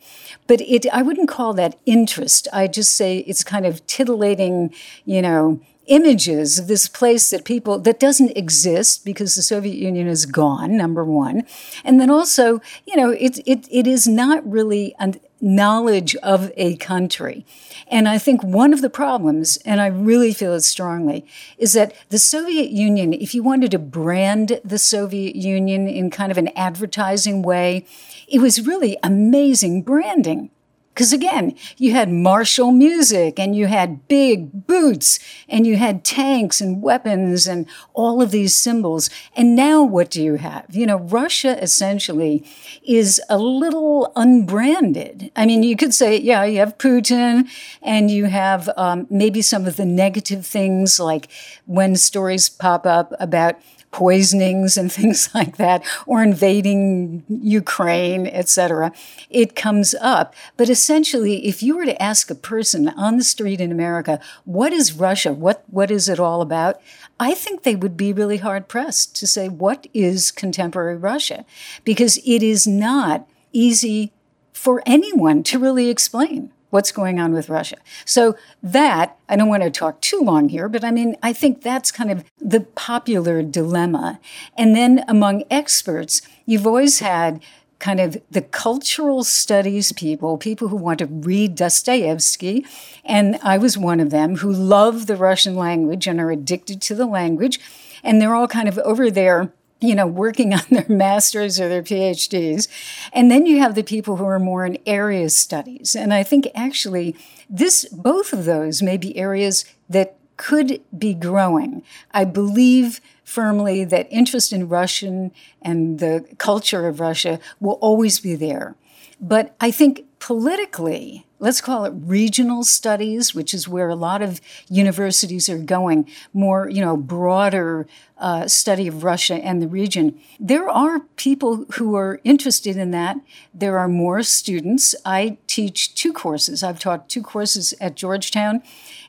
But 0.47 0.61
it, 0.61 0.85
I 0.91 1.01
wouldn't 1.01 1.29
call 1.29 1.53
that 1.53 1.79
interest. 1.85 2.47
I 2.51 2.67
just 2.67 2.95
say 2.95 3.19
it's 3.19 3.43
kind 3.43 3.65
of 3.65 3.85
titillating, 3.87 4.73
you 5.05 5.21
know, 5.21 5.61
images 5.87 6.59
of 6.59 6.67
this 6.67 6.87
place 6.87 7.29
that 7.29 7.43
people 7.43 7.77
that 7.79 7.99
doesn't 7.99 8.37
exist 8.37 9.03
because 9.03 9.35
the 9.35 9.41
Soviet 9.41 9.75
Union 9.75 10.07
is 10.07 10.25
gone 10.25 10.77
number 10.77 11.03
1 11.03 11.43
and 11.83 11.99
then 11.99 12.09
also 12.09 12.61
you 12.85 12.95
know 12.95 13.09
it 13.09 13.39
it, 13.45 13.67
it 13.69 13.85
is 13.85 14.07
not 14.07 14.49
really 14.49 14.95
a 14.97 15.13
knowledge 15.43 16.15
of 16.17 16.51
a 16.55 16.77
country. 16.77 17.45
And 17.89 18.07
I 18.07 18.17
think 18.17 18.41
one 18.41 18.71
of 18.71 18.81
the 18.81 18.89
problems 18.89 19.57
and 19.65 19.81
I 19.81 19.87
really 19.87 20.33
feel 20.33 20.53
it 20.53 20.61
strongly 20.61 21.25
is 21.57 21.73
that 21.73 21.93
the 22.09 22.17
Soviet 22.17 22.71
Union 22.71 23.11
if 23.11 23.35
you 23.35 23.43
wanted 23.43 23.71
to 23.71 23.79
brand 23.79 24.61
the 24.63 24.79
Soviet 24.79 25.35
Union 25.35 25.87
in 25.87 26.09
kind 26.09 26.31
of 26.31 26.37
an 26.37 26.47
advertising 26.55 27.41
way 27.41 27.85
it 28.27 28.39
was 28.39 28.65
really 28.65 28.97
amazing 29.03 29.81
branding 29.81 30.49
because 30.93 31.11
again, 31.11 31.55
you 31.77 31.91
had 31.91 32.11
martial 32.11 32.71
music 32.71 33.39
and 33.39 33.55
you 33.55 33.65
had 33.65 34.07
big 34.07 34.67
boots 34.67 35.19
and 35.49 35.65
you 35.65 35.75
had 35.75 36.03
tanks 36.03 36.61
and 36.61 36.83
weapons 36.83 37.47
and 37.47 37.65
all 37.93 38.21
of 38.21 38.29
these 38.29 38.55
symbols. 38.55 39.09
And 39.35 39.55
now 39.55 39.81
what 39.81 40.11
do 40.11 40.21
you 40.21 40.35
have? 40.35 40.67
You 40.69 40.85
know, 40.85 40.99
Russia 40.99 41.61
essentially 41.61 42.45
is 42.83 43.19
a 43.27 43.39
little 43.39 44.11
unbranded. 44.15 45.31
I 45.35 45.47
mean, 45.47 45.63
you 45.63 45.75
could 45.75 45.95
say, 45.95 46.19
yeah, 46.19 46.43
you 46.43 46.59
have 46.59 46.77
Putin 46.77 47.49
and 47.81 48.11
you 48.11 48.25
have 48.25 48.69
um, 48.77 49.07
maybe 49.09 49.41
some 49.41 49.65
of 49.65 49.77
the 49.77 49.85
negative 49.85 50.45
things 50.45 50.99
like 50.99 51.27
when 51.65 51.95
stories 51.95 52.49
pop 52.49 52.85
up 52.85 53.13
about 53.19 53.55
poisonings 53.93 54.75
and 54.75 54.91
things 54.91 55.29
like 55.33 55.55
that, 55.55 55.85
or 56.05 56.21
invading 56.21 57.23
Ukraine, 57.29 58.27
etc. 58.27 58.91
It 59.29 59.55
comes 59.55 59.95
up. 60.01 60.35
But 60.57 60.69
essentially, 60.69 61.47
if 61.47 61.63
you 61.63 61.77
were 61.77 61.85
to 61.85 62.01
ask 62.01 62.29
a 62.29 62.35
person 62.35 62.89
on 62.89 63.17
the 63.17 63.23
street 63.23 63.61
in 63.61 63.71
America, 63.71 64.19
what 64.43 64.73
is 64.73 64.93
Russia? 64.93 65.31
What, 65.31 65.63
what 65.67 65.91
is 65.91 66.09
it 66.09 66.19
all 66.19 66.41
about? 66.41 66.81
I 67.19 67.33
think 67.33 67.63
they 67.63 67.75
would 67.75 67.95
be 67.95 68.11
really 68.11 68.37
hard 68.37 68.67
pressed 68.67 69.15
to 69.17 69.27
say, 69.27 69.47
what 69.47 69.87
is 69.93 70.31
contemporary 70.31 70.97
Russia? 70.97 71.45
Because 71.85 72.17
it 72.25 72.43
is 72.43 72.67
not 72.67 73.27
easy 73.53 74.11
for 74.51 74.81
anyone 74.85 75.43
to 75.43 75.59
really 75.59 75.89
explain 75.89 76.51
what's 76.73 76.91
going 76.91 77.19
on 77.19 77.33
with 77.33 77.49
Russia. 77.49 77.77
So 78.03 78.35
that, 78.63 79.15
I 79.29 79.35
don't 79.35 79.47
want 79.47 79.61
to 79.61 79.69
talk 79.69 80.01
too 80.01 80.19
long 80.19 80.49
here, 80.49 80.67
but 80.67 80.83
I 80.83 80.89
mean, 80.89 81.15
I 81.21 81.31
think 81.31 81.61
that's 81.61 81.91
kind 81.91 82.09
of 82.09 82.23
the 82.39 82.61
popular 82.61 83.43
dilemma. 83.43 84.19
And 84.57 84.75
then 84.75 85.05
among 85.07 85.43
experts, 85.51 86.23
you've 86.47 86.65
always 86.65 86.97
had 86.97 87.43
kind 87.77 87.99
of 87.99 88.17
the 88.31 88.41
cultural 88.41 89.23
studies 89.23 89.91
people, 89.91 90.39
people 90.39 90.69
who 90.69 90.75
want 90.75 90.97
to 90.97 91.05
read 91.05 91.53
Dostoevsky, 91.53 92.65
and 93.05 93.37
I 93.43 93.59
was 93.59 93.77
one 93.77 93.99
of 93.99 94.09
them 94.09 94.37
who 94.37 94.51
love 94.51 95.05
the 95.05 95.15
Russian 95.15 95.55
language 95.55 96.07
and 96.07 96.19
are 96.19 96.31
addicted 96.31 96.81
to 96.83 96.95
the 96.95 97.05
language. 97.05 97.59
And 98.03 98.19
they're 98.19 98.33
all 98.33 98.47
kind 98.47 98.67
of 98.67 98.79
over 98.79 99.11
there 99.11 99.53
you 99.83 99.93
know, 99.93 100.07
working 100.07 100.53
on 100.53 100.63
their 100.71 100.87
masters 100.87 101.59
or 101.59 101.67
their 101.67 101.83
PhDs. 101.83 102.67
And 103.11 103.29
then 103.29 103.45
you 103.45 103.59
have 103.59 103.75
the 103.75 103.83
people 103.83 104.15
who 104.15 104.25
are 104.25 104.39
more 104.39 104.65
in 104.65 104.77
area 104.85 105.29
studies. 105.29 105.95
And 105.95 106.13
I 106.13 106.23
think 106.23 106.47
actually 106.55 107.15
this, 107.49 107.85
both 107.91 108.33
of 108.33 108.45
those 108.45 108.81
may 108.81 108.97
be 108.97 109.15
areas 109.17 109.65
that 109.89 110.15
could 110.37 110.81
be 110.97 111.13
growing. 111.13 111.83
I 112.11 112.25
believe 112.25 113.01
firmly 113.23 113.83
that 113.83 114.07
interest 114.09 114.51
in 114.51 114.67
Russian 114.67 115.31
and 115.61 115.99
the 115.99 116.25
culture 116.37 116.87
of 116.87 116.99
Russia 116.99 117.39
will 117.59 117.73
always 117.81 118.19
be 118.19 118.35
there. 118.35 118.75
But 119.21 119.55
I 119.61 119.69
think 119.69 120.05
politically, 120.19 121.25
let's 121.43 121.59
call 121.59 121.83
it 121.83 121.93
regional 121.93 122.63
studies, 122.63 123.35
which 123.35 123.53
is 123.53 123.67
where 123.67 123.89
a 123.89 123.95
lot 123.95 124.21
of 124.21 124.39
universities 124.69 125.49
are 125.49 125.57
going, 125.57 126.09
more, 126.33 126.69
you 126.69 126.79
know, 126.79 126.95
broader 126.95 127.85
uh, 128.17 128.47
study 128.47 128.87
of 128.87 129.03
Russia 129.03 129.35
and 129.35 129.61
the 129.61 129.67
region. 129.67 130.17
There 130.39 130.69
are 130.69 131.01
people 131.17 131.65
who 131.73 131.95
are 131.97 132.21
interested 132.23 132.77
in 132.77 132.91
that. 132.91 133.17
There 133.53 133.77
are 133.77 133.89
more 133.89 134.23
students. 134.23 134.95
I 135.03 135.37
teach 135.45 135.93
two 135.95 136.13
courses. 136.13 136.63
I've 136.63 136.79
taught 136.79 137.09
two 137.09 137.21
courses 137.21 137.73
at 137.81 137.95
Georgetown. 137.95 138.63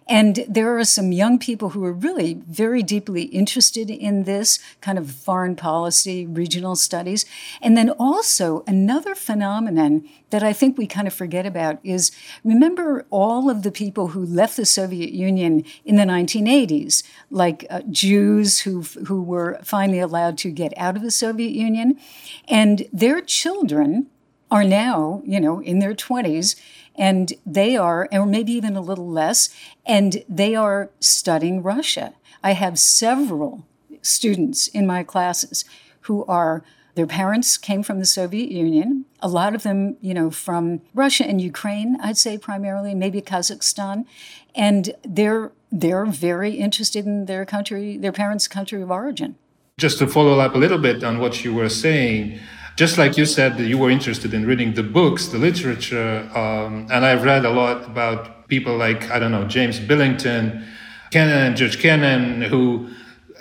And 0.07 0.45
there 0.47 0.79
are 0.79 0.85
some 0.85 1.13
young 1.13 1.39
people 1.39 1.71
who 1.71 1.83
are 1.85 1.93
really 1.93 2.35
very 2.47 2.83
deeply 2.83 3.23
interested 3.23 3.89
in 3.89 4.25
this 4.25 4.59
kind 4.83 4.99
of 4.99 5.11
foreign 5.11 5.57
policy, 5.57 6.27
regional 6.27 6.77
studies. 6.77 7.25
And 7.63 7.77
then 7.77 7.89
also 7.91 8.65
another 8.67 9.15
phenomenon 9.15 10.07
that 10.29 10.43
I 10.43 10.53
think 10.53 10.77
we 10.77 10.87
kind 10.87 11.07
of 11.07 11.15
forget 11.15 11.47
about 11.47 11.79
is 11.83 12.11
remember 12.43 13.07
all 13.09 13.49
of 13.49 13.63
the 13.63 13.73
people 13.73 14.09
who 14.09 14.27
left 14.27 14.59
the 14.59 14.67
Soviet 14.67 15.13
Union 15.13 15.65
in 15.87 15.97
the 15.97 16.03
1980s, 16.03 17.03
like 17.31 17.65
uh, 17.71 17.81
Jews 17.91 18.61
who, 18.61 18.83
who 19.07 19.23
were 19.23 19.59
finally 19.63 20.01
allowed 20.01 20.37
to 20.39 20.51
get 20.51 20.75
out 20.77 20.97
of 20.97 21.03
the 21.03 21.11
Soviet 21.11 21.53
Union, 21.53 21.99
and 22.47 22.87
their 22.93 23.23
children 23.23 24.09
are 24.51 24.65
now, 24.65 25.23
you 25.25 25.41
know, 25.41 25.61
in 25.61 25.79
their 25.79 25.95
20s 25.95 26.55
and 26.97 27.33
they 27.45 27.77
are, 27.77 28.09
or 28.13 28.27
maybe 28.27 28.53
even 28.53 28.77
a 28.77 28.81
little 28.81 29.09
less, 29.09 29.49
and 29.85 30.25
they 30.29 30.55
are 30.55 30.91
studying 31.01 31.63
Russia. 31.63 32.15
I 32.43 32.53
have 32.53 32.79
several 32.79 33.67
students 34.03 34.69
in 34.69 34.87
my 34.87 35.03
classes 35.03 35.65
who 36.03 36.25
are 36.27 36.63
their 36.95 37.07
parents 37.07 37.57
came 37.57 37.83
from 37.83 37.99
the 37.99 38.07
Soviet 38.07 38.51
Union. 38.51 39.05
A 39.21 39.29
lot 39.29 39.55
of 39.55 39.65
them, 39.65 39.97
you 40.01 40.15
know, 40.15 40.31
from 40.31 40.81
Russia 40.95 41.27
and 41.27 41.41
Ukraine, 41.41 41.97
I'd 42.01 42.19
say 42.19 42.39
primarily, 42.39 42.95
maybe 42.95 43.21
Kazakhstan, 43.21 44.05
and 44.55 44.95
they're 45.03 45.51
they're 45.73 46.07
very 46.07 46.53
interested 46.53 47.05
in 47.05 47.27
their 47.27 47.45
country, 47.45 47.97
their 47.97 48.13
parents' 48.13 48.47
country 48.47 48.81
of 48.81 48.93
origin. 48.93 49.35
Just 49.77 49.99
to 49.99 50.07
follow 50.07 50.39
up 50.39 50.55
a 50.55 50.59
little 50.59 50.79
bit 50.79 51.03
on 51.03 51.19
what 51.19 51.45
you 51.45 51.53
were 51.53 51.69
saying, 51.69 52.39
just 52.77 52.99
like 52.99 53.17
you 53.17 53.25
said 53.25 53.57
that 53.59 53.67
you 53.67 53.79
were 53.79 53.91
interested 53.91 54.35
in 54.35 54.47
reading 54.47 54.75
the 54.75 54.83
books, 54.83 55.29
the 55.29 55.39
literature, 55.39 56.29
um, 56.35 56.89
and 56.91 57.05
I've 57.05 57.23
read 57.23 57.45
a 57.45 57.51
lot 57.51 57.87
about 57.87 58.49
people 58.49 58.77
like, 58.77 59.11
I 59.11 59.19
don't 59.19 59.31
know, 59.31 59.47
James 59.47 59.79
Billington, 59.79 60.67
Kennan, 61.11 61.55
George 61.55 61.79
Kennan, 61.79 62.43
who 62.43 62.89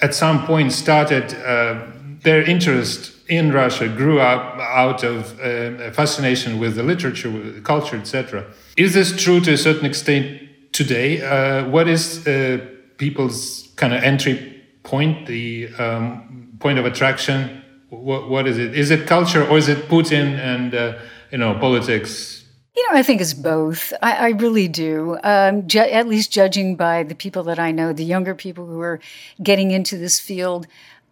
at 0.01 0.13
some 0.13 0.45
point 0.45 0.71
started 0.71 1.33
uh, 1.33 1.81
their 2.21 2.43
interest 2.43 3.11
in 3.27 3.51
Russia, 3.51 3.87
grew 3.87 4.19
up 4.19 4.59
out 4.59 5.03
of 5.03 5.39
uh, 5.39 5.89
fascination 5.91 6.59
with 6.59 6.75
the 6.75 6.83
literature, 6.83 7.31
with 7.31 7.55
the 7.55 7.61
culture, 7.61 7.97
etc. 7.97 8.45
Is 8.77 8.93
this 8.93 9.15
true 9.15 9.39
to 9.41 9.53
a 9.53 9.57
certain 9.57 9.85
extent 9.85 10.41
today? 10.73 11.21
Uh, 11.21 11.67
what 11.69 11.87
is 11.87 12.27
uh, 12.27 12.63
people's 12.97 13.69
kind 13.77 13.93
of 13.93 14.03
entry 14.03 14.61
point, 14.83 15.25
the 15.25 15.73
um, 15.79 16.55
point 16.59 16.77
of 16.77 16.85
attraction 16.85 17.62
what, 18.01 18.29
what 18.29 18.47
is 18.47 18.57
it? 18.57 18.75
Is 18.75 18.91
it 18.91 19.07
culture 19.07 19.45
or 19.47 19.57
is 19.57 19.67
it 19.67 19.87
Putin 19.89 20.37
and 20.37 20.73
uh, 20.73 20.97
you 21.31 21.37
know 21.37 21.57
politics? 21.59 22.43
You 22.75 22.91
know, 22.91 22.97
I 22.97 23.03
think 23.03 23.21
it's 23.21 23.35
both. 23.35 23.93
I, 24.01 24.13
I 24.13 24.29
really 24.29 24.67
do. 24.67 25.17
Um, 25.23 25.67
at 25.75 26.07
least 26.07 26.31
judging 26.31 26.75
by 26.75 27.03
the 27.03 27.13
people 27.13 27.43
that 27.43 27.59
I 27.59 27.71
know, 27.71 27.93
the 27.93 28.03
younger 28.03 28.33
people 28.33 28.65
who 28.65 28.81
are 28.81 28.99
getting 29.41 29.69
into 29.71 29.95
this 29.95 30.19
field. 30.19 30.65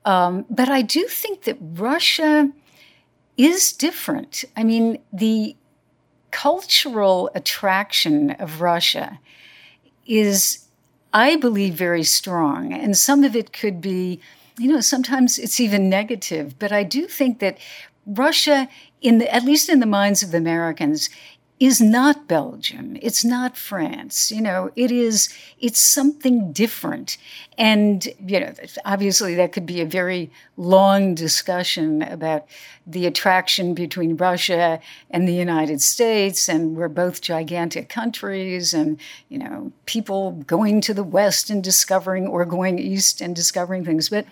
Um, 0.04 0.46
but 0.50 0.70
I 0.70 0.82
do 0.82 1.04
think 1.08 1.44
that 1.44 1.58
Russia 1.62 2.52
is 3.38 3.72
different. 3.72 4.44
I 4.58 4.64
mean, 4.64 5.00
the 5.14 5.56
cultural 6.32 7.30
attraction 7.36 8.32
of 8.32 8.62
Russia 8.62 9.20
is, 10.08 10.66
I 11.14 11.36
believe, 11.36 11.76
very 11.76 12.04
strong. 12.04 12.74
And 12.74 12.98
some 12.98 13.24
of 13.24 13.36
it 13.36 13.54
could 13.54 13.82
be 13.82 14.20
you 14.58 14.68
know, 14.68 14.82
sometimes 14.82 15.40
it's 15.40 15.60
even 15.60 15.90
negative. 15.90 16.58
But 16.60 16.72
I 16.72 16.84
do 16.84 17.08
think 17.08 17.40
that 17.40 17.58
Russia, 18.06 18.68
in 19.02 19.20
the, 19.20 19.34
at 19.34 19.44
least 19.44 19.70
in 19.70 19.80
the 19.80 19.86
minds 19.86 20.24
of 20.24 20.34
Americans, 20.34 21.10
is 21.62 21.80
not 21.80 22.28
Belgium. 22.28 22.98
It's 23.04 23.24
not 23.24 23.56
France. 23.56 24.32
You 24.32 24.42
know, 24.42 24.72
it 24.76 24.92
is, 24.92 25.30
it's 25.60 25.80
something 25.80 26.52
different. 26.52 27.20
And, 27.56 28.04
you 28.26 28.40
know, 28.40 28.52
obviously 28.84 29.36
that 29.36 29.52
could 29.52 29.68
be 29.68 29.80
a 29.80 29.86
very 29.86 30.32
long 30.58 31.14
discussion 31.14 32.02
about 32.02 32.48
the 32.88 33.06
attraction 33.06 33.76
between 33.76 34.18
Russia 34.18 34.80
and 35.12 35.28
the 35.28 35.36
United 35.36 35.84
States. 35.84 36.50
And 36.50 36.76
we're 36.76 36.88
both 36.88 37.22
gigantic 37.22 37.90
countries 37.90 38.74
and, 38.74 39.00
you 39.30 39.38
know, 39.38 39.72
people 39.86 40.32
going 40.48 40.82
to 40.82 40.96
the 40.96 41.04
West 41.04 41.52
and 41.52 41.64
discovering 41.64 42.26
or 42.26 42.44
going 42.44 42.80
East 42.80 43.22
and 43.22 43.36
discovering 43.36 43.86
things. 43.86 44.10
But, 44.10 44.26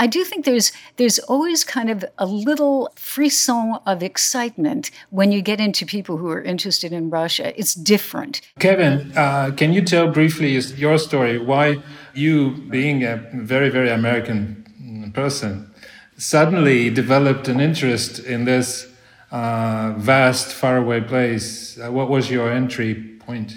I 0.00 0.06
do 0.06 0.24
think 0.24 0.46
there's 0.46 0.72
there's 0.96 1.18
always 1.18 1.62
kind 1.62 1.90
of 1.90 2.04
a 2.16 2.24
little 2.24 2.90
frisson 2.96 3.76
of 3.84 4.02
excitement 4.02 4.90
when 5.10 5.30
you 5.30 5.42
get 5.42 5.60
into 5.60 5.84
people 5.84 6.16
who 6.16 6.30
are 6.30 6.42
interested 6.42 6.90
in 6.90 7.10
Russia. 7.10 7.52
It's 7.60 7.74
different. 7.74 8.40
Kevin, 8.58 9.12
uh, 9.14 9.50
can 9.54 9.74
you 9.74 9.82
tell 9.82 10.08
briefly 10.08 10.58
your 10.76 10.96
story? 10.96 11.36
Why 11.36 11.82
you, 12.14 12.52
being 12.70 13.04
a 13.04 13.16
very 13.34 13.68
very 13.68 13.90
American 13.90 15.12
person, 15.14 15.70
suddenly 16.16 16.88
developed 16.88 17.46
an 17.48 17.60
interest 17.60 18.20
in 18.20 18.46
this 18.46 18.88
uh, 19.30 19.92
vast, 19.98 20.46
faraway 20.54 21.02
place? 21.02 21.78
Uh, 21.78 21.92
what 21.92 22.08
was 22.08 22.30
your 22.30 22.50
entry 22.50 22.94
point? 23.26 23.52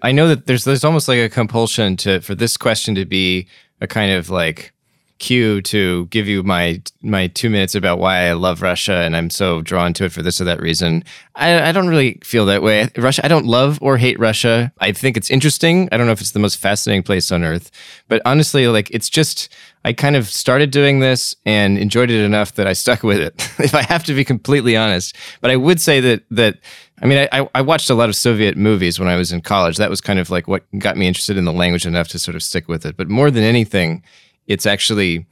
I 0.00 0.12
know 0.12 0.26
that 0.28 0.46
there's 0.46 0.64
there's 0.64 0.84
almost 0.84 1.06
like 1.06 1.18
a 1.18 1.28
compulsion 1.28 1.98
to 1.98 2.20
for 2.22 2.34
this 2.34 2.56
question 2.56 2.94
to 2.94 3.04
be 3.04 3.46
a 3.82 3.86
kind 3.86 4.12
of 4.12 4.30
like 4.30 4.72
cue 5.20 5.62
to 5.62 6.06
give 6.06 6.26
you 6.26 6.42
my 6.42 6.82
my 7.02 7.28
two 7.28 7.48
minutes 7.48 7.74
about 7.74 7.98
why 7.98 8.28
I 8.28 8.32
love 8.32 8.62
Russia 8.62 8.96
and 8.96 9.14
I'm 9.16 9.30
so 9.30 9.62
drawn 9.62 9.92
to 9.94 10.06
it 10.06 10.12
for 10.12 10.22
this 10.22 10.40
or 10.40 10.44
that 10.44 10.60
reason. 10.60 11.04
I, 11.36 11.68
I 11.68 11.72
don't 11.72 11.88
really 11.88 12.18
feel 12.24 12.46
that 12.46 12.62
way. 12.62 12.88
Russia, 12.96 13.24
I 13.24 13.28
don't 13.28 13.46
love 13.46 13.78
or 13.80 13.96
hate 13.96 14.18
Russia. 14.18 14.72
I 14.80 14.92
think 14.92 15.16
it's 15.16 15.30
interesting. 15.30 15.88
I 15.92 15.96
don't 15.96 16.06
know 16.06 16.12
if 16.12 16.20
it's 16.20 16.32
the 16.32 16.40
most 16.40 16.56
fascinating 16.56 17.02
place 17.02 17.30
on 17.30 17.44
earth, 17.44 17.70
but 18.08 18.20
honestly, 18.24 18.66
like 18.66 18.90
it's 18.90 19.08
just 19.08 19.48
I 19.84 19.92
kind 19.92 20.16
of 20.16 20.28
started 20.28 20.70
doing 20.70 21.00
this 21.00 21.36
and 21.46 21.78
enjoyed 21.78 22.10
it 22.10 22.24
enough 22.24 22.54
that 22.54 22.66
I 22.66 22.72
stuck 22.72 23.02
with 23.02 23.20
it. 23.20 23.34
if 23.58 23.74
I 23.74 23.82
have 23.82 24.04
to 24.04 24.14
be 24.14 24.24
completely 24.24 24.76
honest, 24.76 25.14
but 25.40 25.50
I 25.50 25.56
would 25.56 25.80
say 25.80 26.00
that 26.00 26.24
that 26.30 26.58
I 27.02 27.06
mean, 27.06 27.28
I, 27.32 27.48
I 27.54 27.62
watched 27.62 27.88
a 27.88 27.94
lot 27.94 28.08
of 28.08 28.16
Soviet 28.16 28.56
movies 28.56 28.98
when 28.98 29.08
I 29.08 29.16
was 29.16 29.32
in 29.32 29.40
college. 29.40 29.78
That 29.78 29.88
was 29.88 30.00
kind 30.00 30.18
of 30.18 30.28
like 30.28 30.46
what 30.46 30.64
got 30.78 30.96
me 30.98 31.06
interested 31.06 31.38
in 31.38 31.46
the 31.46 31.52
language 31.52 31.86
enough 31.86 32.08
to 32.08 32.18
sort 32.18 32.34
of 32.34 32.42
stick 32.42 32.68
with 32.68 32.84
it. 32.84 32.96
But 32.96 33.08
more 33.08 33.30
than 33.30 33.42
anything, 33.42 34.02
it's 34.50 34.66
actually 34.66 35.26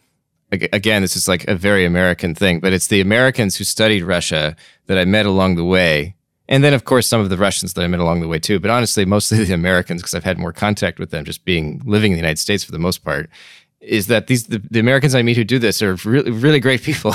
again 0.53 1.03
this 1.03 1.17
is 1.17 1.29
like 1.29 1.45
a 1.49 1.55
very 1.55 1.85
american 1.85 2.35
thing 2.35 2.61
but 2.61 2.73
it's 2.73 2.87
the 2.87 3.01
americans 3.01 3.57
who 3.57 3.65
studied 3.65 4.03
russia 4.03 4.57
that 4.87 4.97
i 4.97 5.05
met 5.05 5.27
along 5.27 5.57
the 5.57 5.65
way. 5.65 6.15
And 6.51 6.65
then 6.65 6.73
of 6.73 6.85
course 6.85 7.07
some 7.07 7.21
of 7.21 7.29
the 7.29 7.37
russians 7.37 7.75
that 7.75 7.83
i 7.83 7.89
met 7.89 8.01
along 8.01 8.21
the 8.21 8.29
way 8.29 8.39
too 8.39 8.59
but 8.61 8.71
honestly 8.71 9.05
mostly 9.05 9.45
the 9.45 9.53
americans 9.53 10.01
because 10.01 10.15
i've 10.15 10.25
had 10.25 10.39
more 10.39 10.53
contact 10.53 10.99
with 10.99 11.11
them 11.11 11.25
just 11.25 11.45
being 11.45 11.83
living 11.85 12.13
in 12.13 12.17
the 12.17 12.23
united 12.23 12.39
states 12.39 12.65
for 12.65 12.73
the 12.73 12.79
most 12.79 13.05
part 13.05 13.29
is 13.89 14.07
that 14.09 14.27
these 14.27 14.45
the, 14.45 14.63
the 14.71 14.81
Americans 14.81 15.15
I 15.15 15.23
meet 15.23 15.37
who 15.37 15.45
do 15.45 15.59
this 15.59 15.83
are 15.83 15.95
really 16.05 16.31
really 16.31 16.61
great 16.61 16.83
people, 16.83 17.15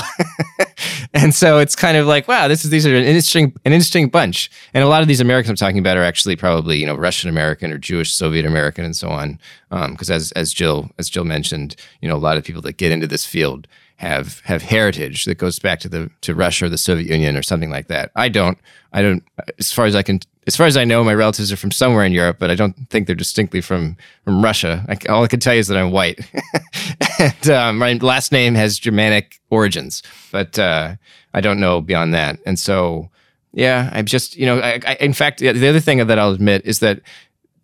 and 1.14 1.34
so 1.34 1.58
it's 1.58 1.76
kind 1.76 1.96
of 1.96 2.06
like 2.06 2.28
wow, 2.28 2.48
this 2.48 2.64
is 2.64 2.70
these 2.70 2.86
are 2.86 2.94
an 2.94 3.04
interesting 3.04 3.54
an 3.64 3.72
interesting 3.72 4.08
bunch, 4.08 4.50
and 4.74 4.82
a 4.82 4.88
lot 4.88 5.02
of 5.02 5.08
these 5.08 5.20
Americans 5.20 5.50
I'm 5.50 5.56
talking 5.56 5.78
about 5.78 5.96
are 5.96 6.02
actually 6.02 6.36
probably 6.36 6.78
you 6.78 6.86
know 6.86 6.94
Russian 6.94 7.30
American 7.30 7.72
or 7.72 7.78
Jewish 7.78 8.12
Soviet 8.12 8.44
American 8.44 8.84
and 8.84 8.96
so 8.96 9.08
on, 9.08 9.38
because 9.70 10.10
um, 10.10 10.16
as 10.16 10.32
as 10.32 10.52
Jill 10.52 10.90
as 10.98 11.08
Jill 11.08 11.24
mentioned, 11.24 11.76
you 12.00 12.08
know 12.08 12.16
a 12.16 12.18
lot 12.18 12.36
of 12.36 12.44
people 12.44 12.62
that 12.62 12.76
get 12.76 12.92
into 12.92 13.06
this 13.06 13.24
field 13.24 13.66
have 13.96 14.40
have 14.40 14.62
heritage 14.62 15.24
that 15.24 15.38
goes 15.38 15.58
back 15.58 15.80
to 15.80 15.88
the 15.88 16.10
to 16.22 16.34
Russia 16.34 16.66
or 16.66 16.68
the 16.68 16.78
Soviet 16.78 17.10
Union 17.10 17.36
or 17.36 17.42
something 17.42 17.70
like 17.70 17.88
that. 17.88 18.10
I 18.16 18.28
don't. 18.28 18.58
I 18.92 19.02
don't. 19.02 19.22
As 19.58 19.72
far 19.72 19.86
as 19.86 19.94
I 19.94 20.02
can 20.02 20.20
as 20.46 20.56
far 20.56 20.66
as 20.66 20.76
I 20.76 20.84
know, 20.84 21.02
my 21.02 21.14
relatives 21.14 21.50
are 21.50 21.56
from 21.56 21.70
somewhere 21.70 22.04
in 22.04 22.12
Europe, 22.12 22.36
but 22.38 22.50
I 22.50 22.54
don't 22.54 22.74
think 22.90 23.06
they're 23.06 23.16
distinctly 23.16 23.60
from 23.60 23.96
from 24.24 24.42
Russia. 24.42 24.84
I, 24.88 24.98
all 25.10 25.24
I 25.24 25.28
can 25.28 25.40
tell 25.40 25.54
you 25.54 25.60
is 25.60 25.68
that 25.68 25.78
I'm 25.78 25.90
white, 25.90 26.20
and 27.18 27.50
um, 27.50 27.78
my 27.78 27.94
last 27.94 28.32
name 28.32 28.54
has 28.54 28.78
Germanic 28.78 29.40
origins, 29.50 30.02
but 30.32 30.58
uh, 30.58 30.96
I 31.32 31.40
don't 31.40 31.60
know 31.60 31.80
beyond 31.80 32.14
that. 32.14 32.38
And 32.44 32.58
so, 32.58 33.10
yeah, 33.52 33.90
I'm 33.92 34.06
just 34.06 34.36
you 34.36 34.46
know, 34.46 34.60
I, 34.60 34.80
I, 34.86 34.94
in 35.00 35.12
fact, 35.12 35.38
the 35.38 35.68
other 35.68 35.80
thing 35.80 36.06
that 36.06 36.18
I'll 36.18 36.32
admit 36.32 36.62
is 36.64 36.80
that 36.80 37.00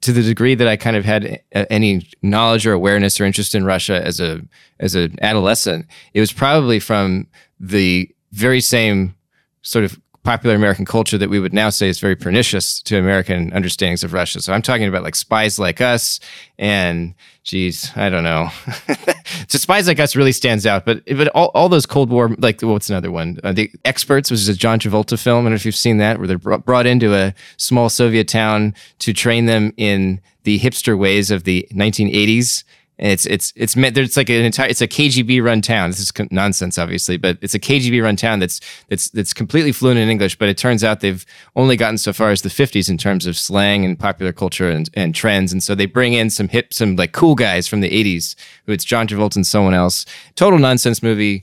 to 0.03 0.13
the 0.13 0.23
degree 0.23 0.55
that 0.55 0.67
I 0.67 0.77
kind 0.77 0.97
of 0.97 1.05
had 1.05 1.43
any 1.53 2.09
knowledge 2.23 2.67
or 2.67 2.73
awareness 2.73 3.21
or 3.21 3.25
interest 3.25 3.55
in 3.55 3.65
Russia 3.65 4.05
as 4.05 4.21
a 4.21 4.41
as 4.79 4.95
an 4.95 5.19
adolescent, 5.21 5.87
it 6.15 6.21
was 6.21 6.33
probably 6.33 6.81
from 6.81 7.27
the 7.59 8.11
very 8.33 8.61
same 8.61 9.15
sort 9.63 9.85
of 9.85 10.01
popular 10.23 10.55
American 10.55 10.85
culture 10.85 11.17
that 11.17 11.31
we 11.31 11.41
would 11.41 11.55
now 11.55 11.71
say 11.71 11.89
is 11.89 11.99
very 11.99 12.17
pernicious 12.17 12.83
to 12.83 12.99
American 12.99 13.53
understandings 13.53 14.05
of 14.05 14.13
Russia. 14.13 14.41
So 14.41 14.53
I'm 14.53 14.63
talking 14.63 14.87
about 14.87 15.03
like 15.03 15.15
spies 15.17 15.59
like 15.59 15.81
us 15.81 16.21
and 16.59 17.15
geez, 17.43 17.91
I 17.97 18.11
don't 18.11 18.25
know. 18.25 18.51
so 19.49 19.59
spies 19.59 19.89
like 19.89 19.99
us 19.99 20.15
really 20.15 20.33
stands 20.33 20.67
out, 20.67 20.85
but 20.85 21.03
but 21.07 21.29
all, 21.29 21.51
all 21.55 21.69
those 21.69 21.87
Cold 21.87 22.11
War 22.11 22.35
like 22.39 22.61
what's 22.61 22.91
another 22.91 23.11
one? 23.11 23.39
Uh, 23.43 23.53
the 23.53 23.71
Experts, 23.85 24.31
which 24.31 24.41
is 24.41 24.49
a 24.49 24.55
John 24.55 24.79
Travolta 24.79 25.19
film. 25.19 25.39
I 25.39 25.43
don't 25.45 25.53
know 25.53 25.57
if 25.57 25.65
you've 25.65 25.75
seen 25.75 25.99
that, 25.99 26.19
where 26.19 26.29
they're 26.29 26.39
brought 26.39 26.87
into 26.87 27.15
a 27.15 27.35
small 27.57 27.89
Soviet 27.89 28.29
town 28.29 28.75
to 28.99 29.13
train 29.15 29.47
them 29.47 29.73
in 29.79 30.21
the 30.45 30.59
hipster 30.59 30.99
ways 30.99 31.31
of 31.31 31.45
the 31.45 31.67
1980s 31.73 32.65
it's 33.09 33.25
it's 33.27 33.53
it's 33.57 33.77
meant 33.77 33.95
there's 33.95 34.17
like 34.17 34.29
an 34.29 34.45
entire 34.45 34.69
it's 34.69 34.83
a 34.83 34.89
KGB 34.89 35.43
run 35.43 35.63
town. 35.63 35.91
This 35.91 36.01
is 36.01 36.13
nonsense, 36.31 36.79
obviously, 36.79 37.17
but 37.17 37.39
it's 37.41 37.55
a 37.55 37.59
KGB 37.59 38.03
run 38.03 38.17
town 38.17 38.41
that's 38.41 38.61
that's 38.89 39.09
that's 39.11 39.33
completely 39.33 39.73
fluent 39.73 39.99
in 39.99 40.11
English. 40.11 40.37
But 40.37 40.51
it 40.51 40.59
turns 40.59 40.85
out 40.85 41.01
they've 41.01 41.25
only 41.57 41.77
gotten 41.77 41.97
so 41.97 42.13
far 42.13 42.31
as 42.31 42.43
the 42.43 42.51
50s 42.51 42.91
in 42.91 42.99
terms 42.99 43.27
of 43.27 43.39
slang 43.39 43.85
and 43.87 43.99
popular 43.99 44.33
culture 44.33 44.69
and, 44.69 44.91
and 44.95 45.15
trends. 45.15 45.51
And 45.51 45.63
so 45.63 45.75
they 45.75 45.87
bring 45.87 46.13
in 46.13 46.29
some 46.29 46.49
hip, 46.49 46.75
some 46.75 46.97
like 46.97 47.13
cool 47.13 47.35
guys 47.35 47.67
from 47.67 47.81
the 47.81 47.91
80s, 47.91 48.35
who 48.67 48.73
it's 48.73 48.85
John 48.85 49.09
Travolta 49.09 49.37
and 49.37 49.47
someone 49.47 49.75
else. 49.75 50.05
Total 50.35 50.59
nonsense 50.59 51.03
movie 51.03 51.43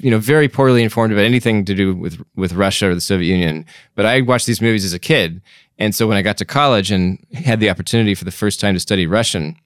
you 0.00 0.10
know 0.10 0.18
very 0.18 0.48
poorly 0.48 0.82
informed 0.82 1.12
about 1.12 1.24
anything 1.24 1.64
to 1.64 1.74
do 1.74 1.94
with 1.94 2.22
with 2.36 2.52
Russia 2.52 2.88
or 2.88 2.94
the 2.94 3.00
Soviet 3.00 3.30
Union. 3.30 3.66
But 3.94 4.06
I 4.06 4.22
watched 4.22 4.46
these 4.46 4.62
movies 4.62 4.84
as 4.84 4.94
a 4.94 4.98
kid, 4.98 5.42
and 5.78 5.94
so 5.94 6.06
when 6.06 6.16
I 6.16 6.22
got 6.22 6.38
to 6.38 6.44
college 6.44 6.90
and 6.90 7.18
had 7.34 7.60
the 7.60 7.68
opportunity 7.68 8.14
for 8.14 8.24
the 8.24 8.30
first 8.30 8.60
time 8.60 8.74
to 8.74 8.80
study 8.80 9.06
Russian, 9.06 9.56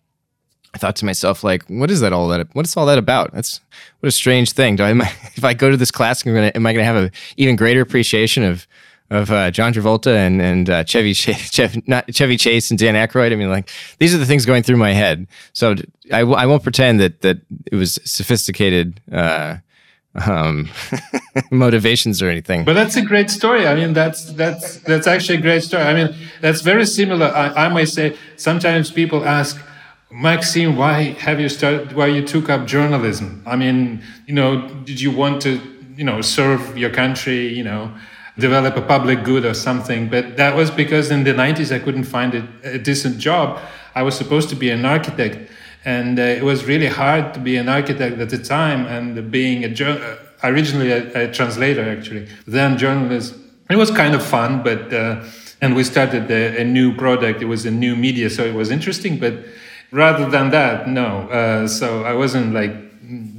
I 0.72 0.78
thought 0.78 0.96
to 0.96 1.04
myself, 1.04 1.42
like, 1.42 1.64
what 1.68 1.90
is 1.90 2.00
that 2.00 2.12
all 2.12 2.28
that? 2.28 2.46
What 2.54 2.64
is 2.64 2.76
all 2.76 2.86
that 2.86 2.98
about? 2.98 3.32
That's 3.32 3.60
what 4.00 4.08
a 4.08 4.12
strange 4.12 4.52
thing. 4.52 4.76
Do 4.76 4.84
I, 4.84 4.90
if 5.34 5.44
I 5.44 5.54
go 5.54 5.70
to 5.70 5.76
this 5.76 5.90
class, 5.90 6.24
I'm 6.24 6.32
gonna, 6.32 6.52
am 6.54 6.66
I 6.66 6.72
going 6.72 6.82
to 6.82 6.92
have 6.92 6.96
an 6.96 7.10
even 7.36 7.56
greater 7.56 7.80
appreciation 7.80 8.44
of 8.44 8.66
of 9.10 9.28
uh, 9.32 9.50
John 9.50 9.72
Travolta 9.74 10.14
and 10.14 10.40
and 10.40 10.70
uh, 10.70 10.84
Chevy 10.84 11.14
Chase, 11.14 11.50
Chevy, 11.52 11.82
not 11.86 12.14
Chevy 12.14 12.36
Chase 12.36 12.70
and 12.70 12.78
Dan 12.78 12.94
Aykroyd? 12.94 13.32
I 13.32 13.36
mean, 13.36 13.50
like, 13.50 13.68
these 13.98 14.14
are 14.14 14.18
the 14.18 14.26
things 14.26 14.46
going 14.46 14.62
through 14.62 14.76
my 14.76 14.92
head. 14.92 15.26
So 15.52 15.74
I, 16.12 16.20
I 16.20 16.46
won't 16.46 16.62
pretend 16.62 17.00
that 17.00 17.22
that 17.22 17.38
it 17.70 17.76
was 17.76 17.98
sophisticated. 18.04 19.00
Uh, 19.10 19.56
um, 20.14 20.68
motivations 21.52 22.20
or 22.20 22.28
anything. 22.28 22.64
But 22.64 22.74
that's 22.74 22.96
a 22.96 23.02
great 23.02 23.30
story. 23.30 23.66
I 23.66 23.74
mean, 23.74 23.92
that's 23.92 24.32
that's 24.32 24.78
that's 24.78 25.06
actually 25.06 25.38
a 25.38 25.40
great 25.40 25.62
story. 25.62 25.84
I 25.84 25.94
mean, 25.94 26.14
that's 26.40 26.62
very 26.62 26.86
similar. 26.86 27.26
I, 27.26 27.66
I 27.66 27.68
might 27.68 27.88
say 27.88 28.16
sometimes 28.36 28.90
people 28.90 29.24
ask, 29.24 29.60
Maxime, 30.12 30.76
why 30.76 31.12
have 31.20 31.38
you 31.38 31.48
started? 31.48 31.92
Why 31.92 32.06
you 32.06 32.26
took 32.26 32.50
up 32.50 32.66
journalism? 32.66 33.42
I 33.46 33.54
mean, 33.54 34.02
you 34.26 34.34
know, 34.34 34.68
did 34.84 35.00
you 35.00 35.12
want 35.12 35.40
to, 35.42 35.60
you 35.96 36.02
know, 36.02 36.20
serve 36.20 36.76
your 36.76 36.90
country? 36.90 37.46
You 37.46 37.62
know, 37.62 37.94
develop 38.36 38.76
a 38.76 38.82
public 38.82 39.22
good 39.22 39.44
or 39.44 39.54
something? 39.54 40.08
But 40.08 40.36
that 40.36 40.56
was 40.56 40.68
because 40.68 41.12
in 41.12 41.22
the 41.22 41.32
'90s 41.32 41.72
I 41.72 41.78
couldn't 41.78 42.04
find 42.04 42.34
a, 42.34 42.48
a 42.64 42.78
decent 42.78 43.18
job. 43.18 43.60
I 43.94 44.02
was 44.02 44.16
supposed 44.16 44.48
to 44.48 44.56
be 44.56 44.70
an 44.70 44.84
architect, 44.84 45.48
and 45.84 46.18
uh, 46.18 46.22
it 46.22 46.42
was 46.42 46.64
really 46.64 46.88
hard 46.88 47.32
to 47.34 47.40
be 47.40 47.56
an 47.56 47.68
architect 47.68 48.18
at 48.18 48.30
the 48.30 48.38
time. 48.38 48.86
And 48.86 49.30
being 49.30 49.64
a 49.64 50.18
originally 50.42 50.90
a, 50.90 51.28
a, 51.28 51.32
translator, 51.32 51.88
actually, 51.88 52.26
then 52.48 52.78
journalist, 52.78 53.36
it 53.70 53.76
was 53.76 53.92
kind 53.92 54.14
of 54.14 54.24
fun, 54.24 54.62
but. 54.64 54.92
Uh, 54.92 55.24
and 55.62 55.76
we 55.76 55.84
started 55.84 56.30
a, 56.30 56.62
a 56.62 56.64
new 56.64 56.96
product. 56.96 57.42
It 57.42 57.44
was 57.44 57.66
a 57.66 57.70
new 57.70 57.94
media, 57.94 58.30
so 58.30 58.46
it 58.46 58.54
was 58.54 58.70
interesting, 58.70 59.18
but 59.18 59.34
rather 59.92 60.28
than 60.28 60.50
that 60.50 60.88
no 60.88 61.28
uh, 61.30 61.66
so 61.66 62.04
i 62.04 62.12
wasn't 62.12 62.52
like 62.52 62.72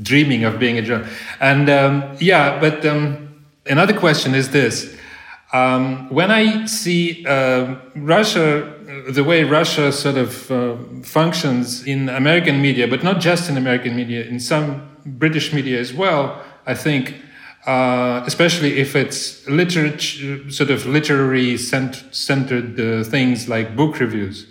dreaming 0.04 0.44
of 0.44 0.60
being 0.60 0.78
a 0.78 0.82
journalist 0.82 1.14
and 1.40 1.70
um, 1.70 2.04
yeah 2.20 2.60
but 2.60 2.86
um, 2.86 3.34
another 3.66 3.98
question 3.98 4.36
is 4.36 4.50
this 4.52 4.96
um, 5.54 6.10
when 6.10 6.32
i 6.32 6.66
see 6.66 7.26
uh, 7.26 7.76
russia 7.96 8.74
the 9.10 9.24
way 9.24 9.44
russia 9.44 9.92
sort 9.92 10.18
of 10.18 10.52
uh, 10.52 10.76
functions 11.04 11.86
in 11.88 12.10
american 12.10 12.62
media 12.62 12.88
but 12.88 13.04
not 13.04 13.20
just 13.20 13.50
in 13.50 13.58
american 13.58 13.96
media 13.96 14.24
in 14.26 14.40
some 14.40 14.90
british 15.06 15.54
media 15.54 15.80
as 15.80 15.94
well 15.94 16.42
i 16.66 16.74
think 16.74 17.16
uh, 17.66 18.24
especially 18.26 18.80
if 18.80 18.96
it's 18.96 19.48
literature, 19.48 20.50
sort 20.50 20.72
of 20.72 20.86
literary 20.86 21.58
cent- 21.58 22.04
centered 22.12 22.80
uh, 22.80 23.04
things 23.04 23.48
like 23.48 23.76
book 23.76 24.00
reviews. 24.00 24.48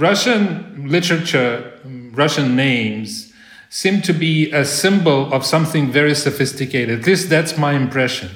Russian 0.00 0.88
literature, 0.88 1.78
Russian 2.12 2.56
names, 2.56 3.32
seem 3.68 4.02
to 4.02 4.12
be 4.12 4.50
a 4.50 4.64
symbol 4.64 5.32
of 5.32 5.44
something 5.44 5.92
very 5.92 6.14
sophisticated. 6.14 7.00
At 7.00 7.06
least 7.06 7.28
that's 7.28 7.56
my 7.56 7.74
impression. 7.74 8.30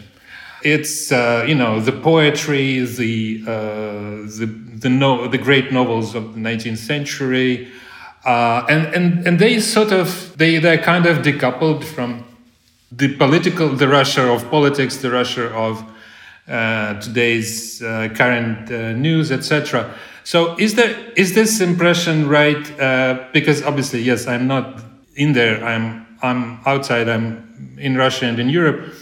it's 0.64 1.12
uh, 1.12 1.44
you 1.46 1.54
know 1.54 1.78
the 1.78 1.92
poetry, 1.92 2.80
the 2.80 3.42
uh, 3.46 3.50
the 4.38 4.46
the, 4.82 4.88
no, 4.88 5.28
the 5.28 5.38
great 5.38 5.70
novels 5.70 6.14
of 6.14 6.34
the 6.34 6.40
19th 6.40 6.78
century, 6.78 7.68
uh, 8.24 8.64
and 8.68 8.86
and 8.94 9.26
and 9.26 9.38
they 9.38 9.60
sort 9.60 9.92
of 9.92 10.36
they 10.38 10.58
they're 10.58 10.78
kind 10.78 11.06
of 11.06 11.18
decoupled 11.18 11.84
from 11.84 12.24
the 12.90 13.14
political 13.16 13.68
the 13.68 13.86
Russia 13.86 14.32
of 14.32 14.50
politics, 14.50 14.96
the 14.96 15.10
Russia 15.10 15.52
of 15.54 15.84
uh, 16.48 16.98
today's 17.00 17.82
uh, 17.82 18.08
current 18.14 18.70
uh, 18.70 18.92
news, 18.92 19.30
etc. 19.30 19.94
So 20.24 20.56
is 20.58 20.74
there 20.74 20.94
is 21.16 21.34
this 21.34 21.60
impression 21.60 22.28
right? 22.28 22.80
Uh, 22.80 23.28
because 23.32 23.62
obviously, 23.62 24.02
yes, 24.02 24.26
I'm 24.26 24.46
not 24.46 24.82
in 25.14 25.32
there. 25.34 25.64
I'm 25.64 26.06
I'm 26.22 26.60
outside. 26.66 27.08
I'm 27.08 27.76
in 27.78 27.96
Russia 27.96 28.26
and 28.26 28.38
in 28.38 28.48
Europe 28.48 28.94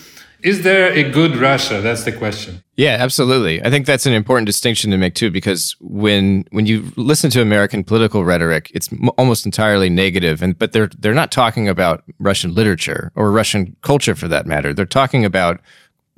is 0.43 0.63
there 0.63 0.93
a 0.93 1.09
good 1.09 1.37
Russia? 1.37 1.81
That's 1.81 2.03
the 2.05 2.13
question. 2.13 2.63
Yeah, 2.77 2.97
absolutely. 2.99 3.65
I 3.65 3.71
think 3.71 3.87
that's 3.87 4.07
an 4.07 4.13
important 4.13 4.47
distinction 4.47 4.91
to 4.91 4.97
make 4.97 5.15
too, 5.15 5.31
because 5.31 5.77
when 5.81 6.45
when 6.51 6.67
you 6.67 6.93
listen 6.97 7.31
to 7.31 7.41
American 7.41 7.85
political 7.85 8.25
rhetoric, 8.25 8.71
it's 8.75 8.89
almost 9.17 9.47
entirely 9.47 9.89
negative, 9.89 10.43
and 10.43 10.59
but 10.59 10.73
they're 10.73 10.91
they're 10.99 11.15
not 11.15 11.31
talking 11.31 11.69
about 11.69 12.03
Russian 12.19 12.55
literature 12.55 13.13
or 13.15 13.31
Russian 13.31 13.77
culture 13.83 14.15
for 14.15 14.29
that 14.29 14.47
matter. 14.47 14.75
They're 14.75 14.85
talking 14.85 15.25
about 15.25 15.61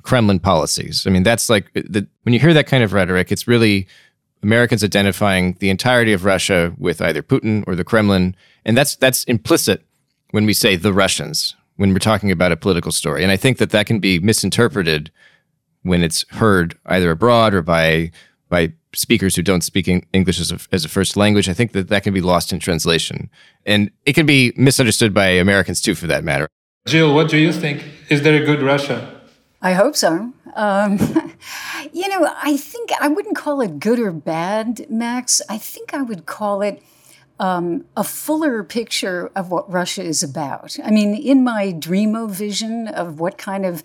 Kremlin 0.01 0.39
policies. 0.39 1.05
I 1.05 1.11
mean, 1.11 1.23
that's 1.23 1.49
like 1.49 1.71
the, 1.73 2.07
when 2.23 2.33
you 2.33 2.39
hear 2.39 2.53
that 2.53 2.67
kind 2.67 2.83
of 2.83 2.93
rhetoric, 2.93 3.31
it's 3.31 3.47
really 3.47 3.87
Americans 4.43 4.83
identifying 4.83 5.55
the 5.59 5.69
entirety 5.69 6.13
of 6.13 6.25
Russia 6.25 6.73
with 6.77 7.01
either 7.01 7.23
Putin 7.23 7.63
or 7.67 7.75
the 7.75 7.83
Kremlin, 7.83 8.35
and 8.63 8.77
that's 8.77 8.95
that's 8.95 9.23
implicit 9.25 9.83
when 10.31 10.45
we 10.45 10.53
say 10.53 10.75
the 10.75 10.93
Russians, 10.93 11.55
when 11.77 11.93
we're 11.93 11.99
talking 11.99 12.31
about 12.31 12.51
a 12.51 12.57
political 12.57 12.91
story. 12.91 13.23
And 13.23 13.31
I 13.31 13.37
think 13.37 13.57
that 13.57 13.71
that 13.71 13.85
can 13.85 13.99
be 13.99 14.19
misinterpreted 14.19 15.11
when 15.83 16.03
it's 16.03 16.25
heard 16.29 16.77
either 16.85 17.11
abroad 17.11 17.53
or 17.53 17.61
by 17.61 18.11
by 18.49 18.73
speakers 18.93 19.35
who 19.35 19.41
don't 19.41 19.63
speak 19.63 19.87
English 19.87 20.39
as 20.39 20.51
a, 20.51 20.59
as 20.71 20.85
a 20.85 20.89
first 20.89 21.17
language. 21.17 21.49
I 21.49 21.53
think 21.53 21.73
that 21.73 21.89
that 21.89 22.03
can 22.03 22.13
be 22.13 22.21
lost 22.21 22.53
in 22.53 22.59
translation, 22.59 23.29
and 23.65 23.91
it 24.05 24.13
can 24.13 24.25
be 24.25 24.53
misunderstood 24.55 25.13
by 25.13 25.27
Americans 25.27 25.81
too, 25.81 25.95
for 25.95 26.07
that 26.07 26.23
matter. 26.23 26.47
Jill, 26.87 27.15
what 27.15 27.29
do 27.29 27.37
you 27.37 27.51
think? 27.51 27.83
Is 28.09 28.21
there 28.21 28.41
a 28.41 28.45
good 28.45 28.61
Russia? 28.61 29.21
I 29.61 29.73
hope 29.73 29.95
so. 29.95 30.31
Um, 30.55 30.99
you 31.95 32.09
know, 32.09 32.29
I 32.43 32.57
think 32.57 32.91
I 32.99 33.07
wouldn't 33.07 33.37
call 33.37 33.61
it 33.61 33.79
good 33.79 33.99
or 33.99 34.11
bad, 34.11 34.85
Max. 34.89 35.41
I 35.47 35.57
think 35.57 35.93
I 35.93 36.01
would 36.01 36.25
call 36.25 36.61
it 36.61 36.83
um, 37.39 37.85
a 37.95 38.03
fuller 38.03 38.65
picture 38.65 39.31
of 39.33 39.49
what 39.49 39.71
Russia 39.71 40.03
is 40.03 40.21
about. 40.21 40.75
I 40.83 40.91
mean, 40.91 41.15
in 41.15 41.41
my 41.45 41.71
dreamo 41.71 42.29
vision 42.29 42.89
of 42.89 43.21
what 43.21 43.37
kind 43.37 43.65
of 43.65 43.81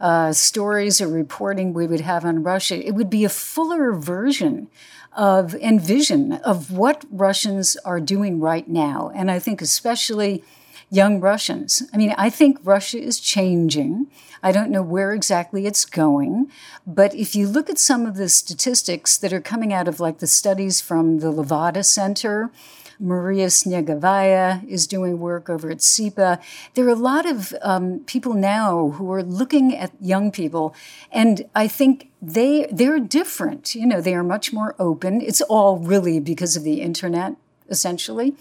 uh, 0.00 0.32
stories 0.32 1.02
or 1.02 1.08
reporting 1.08 1.74
we 1.74 1.86
would 1.86 2.00
have 2.00 2.24
on 2.24 2.42
Russia, 2.42 2.82
it 2.82 2.92
would 2.92 3.10
be 3.10 3.26
a 3.26 3.28
fuller 3.28 3.92
version 3.92 4.68
of 5.12 5.54
and 5.60 5.82
vision 5.82 6.32
of 6.32 6.70
what 6.70 7.04
Russians 7.10 7.76
are 7.84 8.00
doing 8.00 8.40
right 8.40 8.68
now. 8.68 9.12
And 9.14 9.30
I 9.30 9.38
think 9.38 9.60
especially 9.60 10.42
young 10.90 11.20
Russians. 11.20 11.82
I 11.92 11.96
mean, 11.96 12.14
I 12.18 12.30
think 12.30 12.58
Russia 12.64 12.98
is 12.98 13.20
changing. 13.20 14.08
I 14.42 14.52
don't 14.52 14.70
know 14.70 14.82
where 14.82 15.12
exactly 15.12 15.66
it's 15.66 15.84
going, 15.84 16.50
but 16.86 17.14
if 17.14 17.36
you 17.36 17.46
look 17.46 17.70
at 17.70 17.78
some 17.78 18.06
of 18.06 18.16
the 18.16 18.28
statistics 18.28 19.16
that 19.18 19.32
are 19.32 19.40
coming 19.40 19.72
out 19.72 19.86
of 19.86 20.00
like 20.00 20.18
the 20.18 20.26
studies 20.26 20.80
from 20.80 21.20
the 21.20 21.30
Levada 21.30 21.84
Center, 21.84 22.50
Maria 22.98 23.46
Snegovaya 23.46 24.66
is 24.68 24.86
doing 24.86 25.18
work 25.18 25.48
over 25.48 25.70
at 25.70 25.80
SIPA. 25.80 26.38
There 26.74 26.84
are 26.86 26.90
a 26.90 26.94
lot 26.94 27.24
of 27.24 27.54
um, 27.62 28.00
people 28.00 28.34
now 28.34 28.90
who 28.90 29.10
are 29.12 29.22
looking 29.22 29.74
at 29.74 29.92
young 30.00 30.30
people, 30.30 30.74
and 31.10 31.46
I 31.54 31.66
think 31.66 32.10
they 32.20 32.66
they're 32.70 33.00
different. 33.00 33.74
You 33.74 33.86
know, 33.86 34.00
they 34.02 34.14
are 34.14 34.22
much 34.22 34.52
more 34.52 34.74
open. 34.78 35.22
It's 35.22 35.40
all 35.40 35.78
really 35.78 36.20
because 36.20 36.56
of 36.56 36.62
the 36.62 36.82
internet, 36.82 37.36
essentially. 37.70 38.36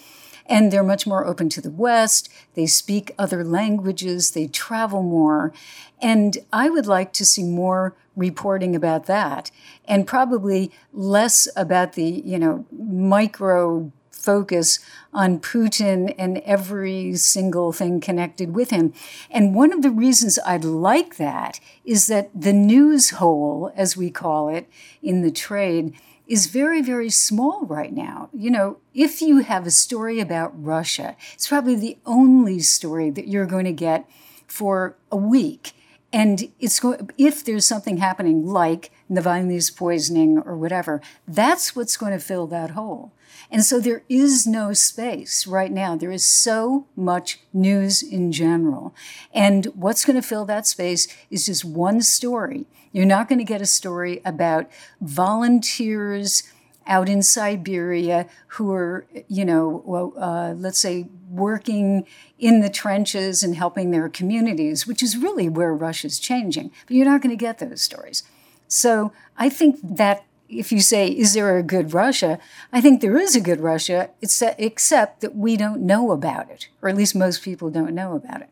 And 0.49 0.71
they're 0.71 0.83
much 0.83 1.07
more 1.07 1.25
open 1.25 1.47
to 1.49 1.61
the 1.61 1.71
West. 1.71 2.27
They 2.55 2.65
speak 2.65 3.13
other 3.17 3.43
languages. 3.43 4.31
They 4.31 4.47
travel 4.47 5.03
more. 5.03 5.53
And 6.01 6.39
I 6.51 6.69
would 6.69 6.87
like 6.87 7.13
to 7.13 7.25
see 7.25 7.43
more 7.43 7.95
reporting 8.15 8.75
about 8.75 9.05
that 9.05 9.51
and 9.85 10.07
probably 10.07 10.71
less 10.91 11.47
about 11.55 11.93
the, 11.93 12.03
you 12.03 12.37
know, 12.39 12.65
micro 12.71 13.91
focus 14.19 14.79
on 15.13 15.39
Putin 15.39 16.13
and 16.17 16.39
every 16.39 17.15
single 17.15 17.71
thing 17.71 17.99
connected 17.99 18.53
with 18.53 18.69
him. 18.69 18.93
And 19.31 19.55
one 19.55 19.71
of 19.71 19.81
the 19.81 19.89
reasons 19.89 20.37
I'd 20.45 20.65
like 20.65 21.17
that 21.17 21.59
is 21.85 22.07
that 22.07 22.29
the 22.35 22.53
news 22.53 23.11
hole, 23.11 23.71
as 23.75 23.95
we 23.95 24.09
call 24.09 24.49
it 24.49 24.69
in 25.01 25.21
the 25.21 25.31
trade, 25.31 25.93
is 26.29 26.45
very, 26.45 26.81
very 26.81 27.09
small 27.09 27.65
right 27.65 27.91
now. 27.91 28.29
You 28.33 28.51
know, 28.51 28.77
if 28.93 29.21
you 29.21 29.39
have 29.39 29.65
a 29.65 29.71
story 29.71 30.19
about 30.19 30.51
Russia, 30.63 31.17
it's 31.33 31.47
probably 31.47 31.75
the 31.75 31.97
only 32.05 32.59
story 32.59 33.09
that 33.09 33.27
you're 33.27 33.47
going 33.47 33.65
to 33.65 33.73
get 33.73 34.07
for 34.47 34.95
a 35.11 35.17
week. 35.17 35.73
And 36.13 36.51
it's 36.59 36.81
if 37.17 37.43
there's 37.43 37.67
something 37.67 37.97
happening 37.97 38.45
like 38.45 38.91
Navalny's 39.09 39.71
poisoning 39.71 40.37
or 40.37 40.55
whatever, 40.55 41.01
that's 41.27 41.75
what's 41.75 41.97
going 41.97 42.13
to 42.13 42.19
fill 42.19 42.47
that 42.47 42.71
hole. 42.71 43.11
And 43.51 43.63
so 43.63 43.79
there 43.79 44.03
is 44.07 44.45
no 44.45 44.73
space 44.73 45.47
right 45.47 45.71
now. 45.71 45.95
There 45.95 46.11
is 46.11 46.25
so 46.25 46.85
much 46.95 47.39
news 47.51 48.03
in 48.03 48.31
general. 48.31 48.93
And 49.33 49.65
what's 49.67 50.05
going 50.05 50.21
to 50.21 50.27
fill 50.27 50.45
that 50.45 50.67
space 50.67 51.07
is 51.31 51.47
just 51.47 51.65
one 51.65 52.01
story. 52.01 52.67
You're 52.91 53.05
not 53.05 53.27
going 53.27 53.39
to 53.39 53.45
get 53.45 53.61
a 53.61 53.65
story 53.65 54.21
about 54.23 54.69
volunteers 55.01 56.43
out 56.85 57.07
in 57.07 57.21
Siberia 57.21 58.27
who 58.47 58.71
are, 58.71 59.05
you 59.27 59.45
know, 59.45 60.13
uh, 60.17 60.53
let's 60.57 60.79
say 60.79 61.07
working 61.29 62.05
in 62.39 62.61
the 62.61 62.69
trenches 62.69 63.43
and 63.43 63.55
helping 63.55 63.91
their 63.91 64.09
communities, 64.09 64.87
which 64.87 65.03
is 65.03 65.15
really 65.15 65.47
where 65.49 65.73
Russia's 65.73 66.19
changing. 66.19 66.71
But 66.87 66.95
you're 66.95 67.05
not 67.05 67.21
going 67.21 67.35
to 67.35 67.39
get 67.39 67.59
those 67.59 67.81
stories. 67.81 68.23
So 68.67 69.11
I 69.37 69.49
think 69.49 69.79
that 69.83 70.23
if 70.49 70.71
you 70.71 70.81
say, 70.81 71.07
is 71.07 71.33
there 71.33 71.57
a 71.57 71.63
good 71.63 71.93
Russia? 71.93 72.39
I 72.73 72.81
think 72.81 73.01
there 73.01 73.17
is 73.17 73.35
a 73.35 73.41
good 73.41 73.59
Russia, 73.59 74.09
except 74.21 75.21
that 75.21 75.35
we 75.35 75.55
don't 75.55 75.81
know 75.81 76.11
about 76.11 76.49
it, 76.49 76.67
or 76.81 76.89
at 76.89 76.97
least 76.97 77.15
most 77.15 77.43
people 77.43 77.69
don't 77.69 77.93
know 77.93 78.15
about 78.15 78.41
it. 78.41 78.49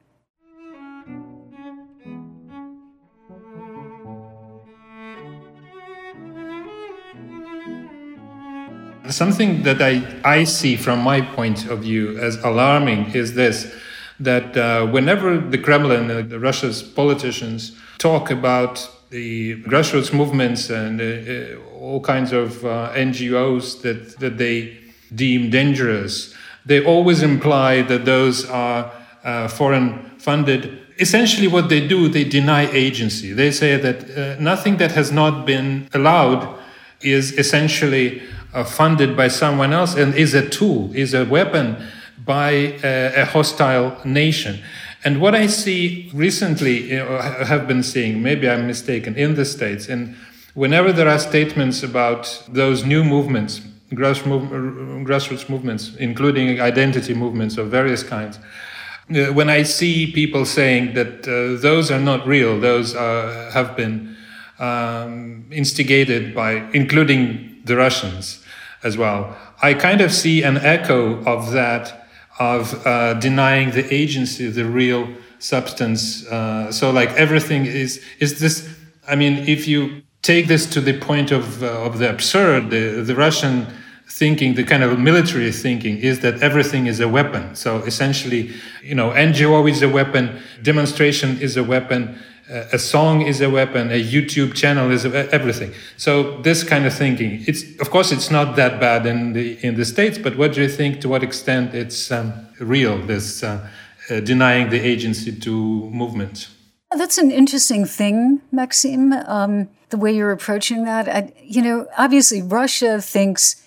Something 9.10 9.64
that 9.64 9.82
I, 9.82 10.04
I 10.26 10.44
see 10.44 10.76
from 10.76 11.00
my 11.00 11.22
point 11.22 11.68
of 11.68 11.80
view 11.80 12.20
as 12.20 12.36
alarming 12.44 13.12
is 13.12 13.36
this 13.36 13.74
that 14.20 14.58
uh, 14.58 14.86
whenever 14.88 15.38
the 15.38 15.58
Kremlin, 15.58 16.12
uh, 16.12 16.40
Russia's 16.40 16.84
politicians, 16.84 17.78
talk 18.00 18.30
about 18.32 18.90
the 19.10 19.62
grassroots 19.63 20.13
movements 20.13 20.70
and 20.70 21.00
uh, 21.00 21.04
uh 21.04 21.80
all 21.80 22.02
kinds 22.02 22.34
of 22.34 22.65
uh, 22.65 22.91
NGOs 22.93 23.82
that, 23.82 24.20
that 24.20 24.38
they 24.38 24.78
deem 25.15 25.50
dangerous, 25.50 26.34
they 26.65 26.84
always 26.84 27.24
imply 27.24 27.82
that 27.84 28.04
those 28.04 28.50
are 28.50 28.91
uh, 29.24 29.48
foreign 29.48 30.12
funded. 30.20 30.80
Essentially, 31.00 31.48
what 31.48 31.70
they 31.70 31.88
do, 31.88 32.10
they 32.10 32.24
deny 32.24 32.70
agency. 32.72 33.32
They 33.32 33.52
say 33.52 33.78
that 33.78 34.39
nothing 34.39 34.78
that 34.78 34.91
has 34.93 35.12
not 35.12 35.46
been 35.46 35.88
allowed 35.93 36.60
is 37.02 37.38
essentially 37.38 38.22
funded 38.65 39.15
by 39.15 39.28
someone 39.28 39.72
else 39.72 39.96
and 39.96 40.15
is 40.15 40.34
a 40.34 40.50
tool, 40.50 40.91
is 40.96 41.13
a 41.13 41.24
weapon 41.24 41.78
by 42.26 42.50
a 42.84 43.26
hostile 43.26 43.96
nation. 44.04 44.60
And 45.08 45.22
what 45.22 45.34
I 45.34 45.48
see 45.48 46.12
recently, 46.13 46.89
have 46.89 47.65
been 47.65 47.82
seeing, 47.82 48.22
maybe 48.22 48.50
I'm 48.50 48.67
mistaken, 48.67 49.15
in 49.15 49.36
the 49.36 49.46
States, 49.46 49.88
and 49.88 50.17
whenever 50.54 50.91
there 50.91 51.08
are 51.08 51.17
statements 51.17 51.82
about 51.82 52.43
those 52.50 52.84
new 52.84 53.06
movements, 53.06 53.62
grassroots 53.93 55.48
movements, 55.50 55.96
including 55.96 56.60
identity 56.60 57.13
movements 57.13 57.58
of 57.58 57.72
various 57.72 58.04
kinds, 58.04 58.38
uh, 58.38 59.32
when 59.32 59.50
I 59.50 59.63
see 59.63 60.12
people 60.12 60.43
saying 60.43 60.93
that 60.96 61.26
uh, 61.26 61.58
those 61.62 61.89
are 61.89 62.02
not 62.02 62.28
real, 62.28 62.60
those 62.60 62.91
have 62.91 63.78
been 63.78 64.13
um, 64.60 65.46
instigated 65.52 66.36
by, 66.36 66.70
including 66.74 67.62
the 67.63 67.78
Russians 67.78 68.43
as 68.84 68.98
well, 68.98 69.38
I 69.62 69.74
kind 69.74 70.02
of 70.02 70.12
see 70.12 70.43
an 70.43 70.58
echo 70.58 71.24
of 71.24 71.54
that 71.54 72.07
of 72.39 72.86
uh, 72.86 73.13
denying 73.15 73.71
the 73.71 73.93
agency, 73.93 74.47
the 74.47 74.65
real 74.65 75.08
substance. 75.39 76.26
Uh, 76.28 76.71
so 76.71 76.91
like 76.91 77.10
everything 77.12 77.65
is 77.65 78.04
is 78.19 78.39
this. 78.39 78.67
I 79.08 79.15
mean, 79.15 79.47
if 79.47 79.67
you 79.67 80.04
take 80.21 80.47
this 80.47 80.65
to 80.67 80.82
the 80.82 81.00
point 81.00 81.32
of 81.32 81.63
uh, 81.63 81.86
of 81.86 82.00
the 82.00 82.10
absurd, 82.10 82.69
the, 82.69 83.02
the 83.04 83.15
Russian 83.15 83.67
thinking, 84.10 84.56
the 84.56 84.63
kind 84.63 84.84
of 84.84 85.00
military 85.00 85.52
thinking, 85.52 85.97
is 85.97 86.21
that 86.21 86.41
everything 86.41 86.88
is 86.88 87.00
a 87.00 87.08
weapon. 87.08 87.56
So 87.56 87.78
essentially, 87.84 88.52
you 88.82 88.95
know, 88.95 89.12
NGO 89.12 89.69
is 89.69 89.82
a 89.82 89.89
weapon, 89.89 90.39
demonstration 90.62 91.39
is 91.39 91.58
a 91.58 91.63
weapon. 91.63 92.17
A 92.50 92.80
song 92.80 93.22
is 93.22 93.42
a 93.42 93.50
weapon, 93.50 93.92
a 93.92 94.02
YouTube 94.02 94.54
channel 94.56 94.92
is 94.92 95.06
everything. 95.06 95.74
So 95.98 96.42
this 96.42 96.64
kind 96.64 96.86
of 96.86 96.94
thinking, 96.94 97.44
it's 97.48 97.64
of 97.80 97.90
course 97.90 98.12
it's 98.12 98.32
not 98.32 98.56
that 98.56 98.80
bad 98.80 99.06
in 99.06 99.34
the 99.34 99.58
in 99.66 99.76
the 99.76 99.86
states, 99.86 100.18
but 100.18 100.38
what 100.38 100.54
do 100.54 100.62
you 100.62 100.70
think? 100.70 101.02
To 101.02 101.10
what 101.10 101.24
extent 101.24 101.74
it's 101.74 102.12
um, 102.12 102.34
real? 102.60 102.98
This 103.00 103.44
uh, 103.44 103.68
uh, 104.10 104.20
denying 104.22 104.70
the 104.70 104.80
agency 104.80 105.32
to 105.32 105.52
movement. 105.90 106.50
That's 106.92 107.18
an 107.18 107.32
interesting 107.32 107.86
thing, 107.86 108.42
Maxime. 108.52 109.12
Um, 109.12 109.68
the 109.90 109.98
way 109.98 110.16
you're 110.16 110.32
approaching 110.32 110.86
that, 110.86 111.10
I, 111.10 111.34
you 111.44 111.62
know, 111.62 111.88
obviously 111.98 112.42
Russia 112.42 113.02
thinks 113.02 113.62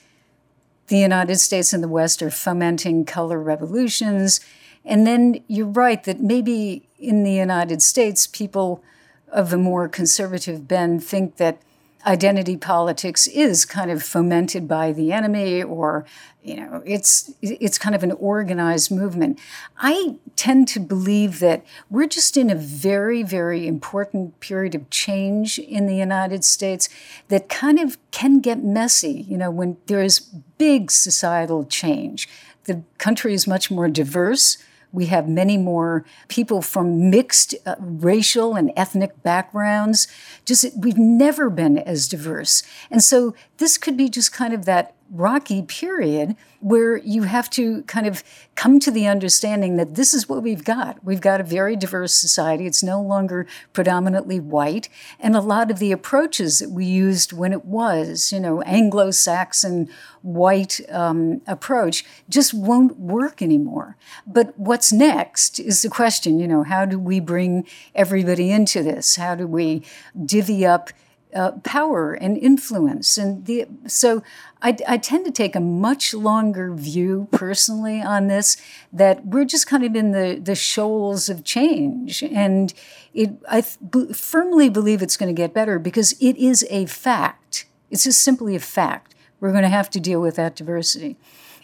the 0.88 0.98
United 0.98 1.36
States 1.36 1.72
and 1.72 1.82
the 1.82 1.88
West 1.88 2.22
are 2.22 2.30
fomenting 2.30 3.04
color 3.04 3.38
revolutions. 3.38 4.40
And 4.84 5.06
then 5.06 5.42
you're 5.46 5.66
right 5.66 6.02
that 6.04 6.20
maybe 6.20 6.88
in 6.98 7.22
the 7.22 7.32
United 7.32 7.82
States, 7.82 8.26
people 8.26 8.82
of 9.28 9.50
the 9.50 9.58
more 9.58 9.88
conservative 9.88 10.66
bend 10.66 11.04
think 11.04 11.36
that 11.36 11.60
identity 12.06 12.56
politics 12.56 13.26
is 13.26 13.64
kind 13.64 13.90
of 13.90 14.02
fomented 14.02 14.66
by 14.66 14.92
the 14.92 15.12
enemy 15.12 15.62
or 15.62 16.06
you 16.42 16.56
know 16.56 16.82
it's 16.86 17.30
it's 17.42 17.76
kind 17.76 17.94
of 17.94 18.02
an 18.02 18.12
organized 18.12 18.90
movement. 18.90 19.38
I 19.78 20.16
tend 20.36 20.68
to 20.68 20.80
believe 20.80 21.40
that 21.40 21.64
we're 21.90 22.06
just 22.06 22.38
in 22.38 22.48
a 22.48 22.54
very 22.54 23.22
very 23.22 23.66
important 23.66 24.40
period 24.40 24.74
of 24.74 24.88
change 24.88 25.58
in 25.58 25.86
the 25.86 25.96
united 25.96 26.42
states 26.44 26.88
that 27.28 27.50
kind 27.50 27.78
of 27.78 27.98
can 28.10 28.40
get 28.40 28.64
messy 28.64 29.26
you 29.28 29.36
know 29.36 29.50
when 29.50 29.76
there 29.86 30.02
is 30.02 30.20
big 30.20 30.90
societal 30.90 31.64
change. 31.66 32.28
The 32.64 32.82
country 32.98 33.34
is 33.34 33.46
much 33.46 33.70
more 33.70 33.88
diverse 33.88 34.56
we 34.92 35.06
have 35.06 35.28
many 35.28 35.56
more 35.56 36.04
people 36.28 36.62
from 36.62 37.10
mixed 37.10 37.54
uh, 37.64 37.76
racial 37.78 38.54
and 38.56 38.72
ethnic 38.76 39.22
backgrounds. 39.22 40.08
Just 40.44 40.66
we've 40.76 40.98
never 40.98 41.48
been 41.50 41.78
as 41.78 42.08
diverse. 42.08 42.62
And 42.90 43.02
so 43.02 43.34
this 43.58 43.78
could 43.78 43.96
be 43.96 44.08
just 44.08 44.32
kind 44.32 44.52
of 44.52 44.64
that 44.64 44.94
rocky 45.10 45.62
period 45.62 46.36
where 46.60 46.98
you 46.98 47.24
have 47.24 47.50
to 47.50 47.82
kind 47.84 48.06
of 48.06 48.22
come 48.54 48.78
to 48.78 48.90
the 48.90 49.06
understanding 49.06 49.76
that 49.76 49.94
this 49.94 50.14
is 50.14 50.28
what 50.28 50.42
we've 50.42 50.64
got. 50.64 51.02
We've 51.02 51.20
got 51.20 51.40
a 51.40 51.44
very 51.44 51.74
diverse 51.74 52.14
society. 52.14 52.66
It's 52.66 52.82
no 52.82 53.02
longer 53.02 53.46
predominantly 53.72 54.38
white. 54.38 54.88
And 55.18 55.34
a 55.34 55.40
lot 55.40 55.70
of 55.70 55.78
the 55.78 55.90
approaches 55.90 56.58
that 56.58 56.70
we 56.70 56.84
used 56.84 57.32
when 57.32 57.52
it 57.52 57.64
was, 57.64 58.30
you 58.30 58.38
know, 58.38 58.60
Anglo 58.62 59.10
Saxon 59.10 59.88
white 60.22 60.80
um, 60.90 61.40
approach 61.46 62.04
just 62.28 62.52
won't 62.52 62.98
work 62.98 63.40
anymore. 63.40 63.96
But 64.26 64.56
what's 64.58 64.92
next 64.92 65.58
is 65.58 65.82
the 65.82 65.88
question, 65.88 66.38
you 66.38 66.46
know, 66.46 66.62
how 66.62 66.84
do 66.84 66.98
we 66.98 67.20
bring 67.20 67.66
everybody 67.94 68.50
into 68.50 68.82
this? 68.82 69.16
How 69.16 69.34
do 69.34 69.46
we 69.46 69.82
divvy 70.24 70.66
up? 70.66 70.90
Uh, 71.34 71.52
power 71.62 72.12
and 72.12 72.36
influence. 72.36 73.16
And 73.16 73.46
the, 73.46 73.66
so 73.86 74.22
I, 74.62 74.76
I, 74.86 74.98
tend 74.98 75.24
to 75.26 75.30
take 75.30 75.54
a 75.54 75.60
much 75.60 76.12
longer 76.12 76.74
view 76.74 77.28
personally 77.30 78.02
on 78.02 78.26
this, 78.26 78.56
that 78.92 79.24
we're 79.26 79.44
just 79.44 79.66
kind 79.66 79.84
of 79.84 79.94
in 79.94 80.12
the, 80.12 80.40
the 80.42 80.54
shoals 80.54 81.28
of 81.28 81.44
change. 81.44 82.22
And 82.22 82.74
it, 83.14 83.30
I 83.48 83.62
firmly 83.62 84.68
believe 84.68 85.02
it's 85.02 85.16
going 85.16 85.34
to 85.34 85.40
get 85.40 85.54
better 85.54 85.78
because 85.78 86.12
it 86.20 86.36
is 86.36 86.66
a 86.70 86.86
fact. 86.86 87.66
It's 87.90 88.04
just 88.04 88.22
simply 88.22 88.54
a 88.56 88.60
fact. 88.60 89.14
We're 89.40 89.52
going 89.52 89.62
to 89.62 89.68
have 89.68 89.90
to 89.90 90.00
deal 90.00 90.20
with 90.20 90.36
that 90.36 90.56
diversity. 90.56 91.16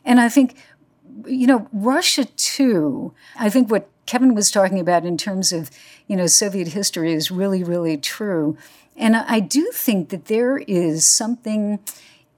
And 0.04 0.20
I 0.20 0.28
think, 0.28 0.56
you 1.26 1.46
know, 1.46 1.68
Russia 1.72 2.24
too, 2.24 3.12
I 3.38 3.50
think 3.50 3.70
what 3.70 3.88
Kevin 4.06 4.34
was 4.34 4.50
talking 4.50 4.78
about 4.78 5.04
in 5.04 5.16
terms 5.16 5.52
of, 5.52 5.70
you 6.06 6.16
know, 6.16 6.26
Soviet 6.26 6.68
history 6.68 7.12
is 7.12 7.30
really, 7.30 7.64
really 7.64 7.96
true 7.96 8.56
and 8.96 9.16
I 9.16 9.40
do 9.40 9.70
think 9.72 10.08
that 10.10 10.26
there 10.26 10.58
is 10.58 11.06
something 11.06 11.80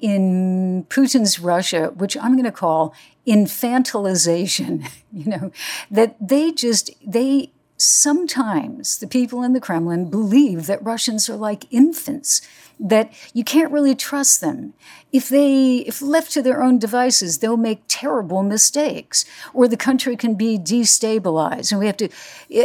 in 0.01 0.85
Putin's 0.88 1.40
Russia, 1.40 1.92
which 1.97 2.16
I'm 2.16 2.33
going 2.33 2.44
to 2.44 2.53
call 2.53 2.94
infantilization, 3.27 4.88
you 5.12 5.27
know, 5.27 5.53
that 5.90 6.16
they 6.21 6.53
just, 6.53 6.90
they 7.07 7.53
sometimes 7.79 8.99
the 8.99 9.07
people 9.07 9.43
in 9.43 9.53
the 9.53 9.61
Kremlin 9.61 10.11
believe 10.11 10.67
that 10.67 10.83
Russians 10.83 11.29
are 11.31 11.37
like 11.37 11.73
infants, 11.73 12.43
that 12.81 13.12
you 13.33 13.45
can't 13.45 13.73
really 13.73 13.95
trust 13.95 14.41
them. 14.41 14.75
If 15.12 15.29
they, 15.29 15.79
if 15.79 16.03
left 16.03 16.33
to 16.33 16.43
their 16.43 16.62
own 16.62 16.79
devices, 16.79 17.38
they'll 17.38 17.57
make 17.57 17.83
terrible 17.87 18.43
mistakes, 18.43 19.25
or 19.55 19.69
the 19.69 19.77
country 19.77 20.17
can 20.17 20.35
be 20.35 20.59
destabilized. 20.59 21.71
And 21.71 21.79
we 21.79 21.87
have 21.87 21.97
to, 21.99 22.09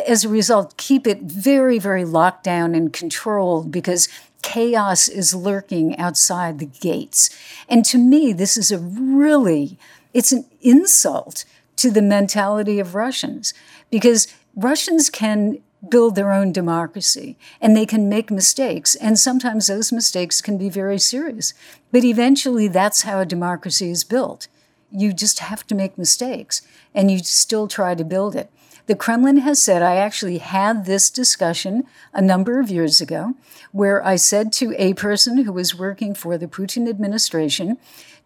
as 0.08 0.26
a 0.26 0.30
result, 0.30 0.78
keep 0.78 1.06
it 1.06 1.21
very, 1.21 1.78
very 1.80 2.06
locked 2.06 2.43
down 2.43 2.73
and 2.73 2.91
controlled 2.91 3.71
because 3.71 4.10
chaos 4.41 5.08
is 5.08 5.34
lurking 5.34 5.97
outside 5.97 6.60
the 6.60 6.65
gates. 6.65 7.30
And 7.69 7.86
to 7.86 7.97
me, 7.97 8.34
this 8.34 8.58
is 8.58 8.71
a 8.71 8.80
really, 8.80 9.78
it's 10.13 10.32
an 10.32 10.45
insult 10.62 11.45
to 11.78 11.89
the 11.89 12.02
mentality 12.02 12.80
of 12.80 12.93
Russians 12.93 13.54
because 13.89 14.28
Russians 14.55 15.09
can 15.09 15.59
build 15.89 16.15
their 16.15 16.31
own 16.31 16.51
democracy 16.51 17.37
and 17.59 17.75
they 17.75 17.85
can 17.85 18.07
make 18.07 18.31
mistakes. 18.31 18.95
And 18.95 19.19
sometimes 19.19 19.67
those 19.67 19.91
mistakes 19.91 20.41
can 20.41 20.57
be 20.57 20.69
very 20.69 20.99
serious. 20.99 21.53
But 21.91 22.03
eventually, 22.03 22.67
that's 22.67 23.01
how 23.01 23.19
a 23.19 23.25
democracy 23.25 23.89
is 23.89 24.03
built. 24.03 24.47
You 24.91 25.11
just 25.13 25.39
have 25.39 25.65
to 25.67 25.75
make 25.75 25.97
mistakes 25.97 26.61
and 26.93 27.11
you 27.11 27.19
still 27.19 27.67
try 27.67 27.95
to 27.95 28.03
build 28.03 28.35
it. 28.35 28.49
The 28.85 28.95
Kremlin 28.95 29.37
has 29.37 29.61
said, 29.61 29.81
I 29.81 29.95
actually 29.95 30.39
had 30.39 30.85
this 30.85 31.09
discussion 31.09 31.85
a 32.13 32.21
number 32.21 32.59
of 32.59 32.69
years 32.69 32.99
ago, 32.99 33.33
where 33.71 34.05
I 34.05 34.17
said 34.17 34.51
to 34.53 34.75
a 34.77 34.93
person 34.93 35.37
who 35.37 35.53
was 35.53 35.73
working 35.73 36.13
for 36.13 36.37
the 36.37 36.47
Putin 36.47 36.89
administration, 36.89 37.77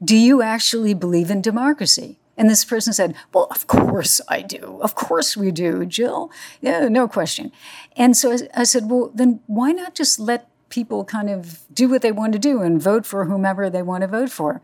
Do 0.03 0.15
you 0.15 0.41
actually 0.41 0.95
believe 0.95 1.29
in 1.29 1.41
democracy? 1.41 2.17
And 2.37 2.49
this 2.49 2.63
person 2.63 2.93
said, 2.93 3.15
Well, 3.33 3.47
of 3.49 3.67
course 3.67 4.21
I 4.27 4.41
do. 4.41 4.79
Of 4.81 4.95
course 4.95 5.35
we 5.35 5.51
do, 5.51 5.85
Jill. 5.85 6.31
Yeah, 6.61 6.87
no 6.87 7.07
question. 7.07 7.51
And 7.95 8.15
so 8.15 8.31
I, 8.31 8.61
I 8.61 8.63
said, 8.63 8.89
Well, 8.89 9.11
then 9.13 9.41
why 9.47 9.71
not 9.71 9.95
just 9.95 10.19
let 10.19 10.49
people 10.69 11.03
kind 11.03 11.29
of 11.29 11.61
do 11.73 11.89
what 11.89 12.01
they 12.01 12.11
want 12.11 12.33
to 12.33 12.39
do 12.39 12.61
and 12.61 12.81
vote 12.81 13.05
for 13.05 13.25
whomever 13.25 13.69
they 13.69 13.81
want 13.81 14.01
to 14.01 14.07
vote 14.07 14.29
for? 14.29 14.61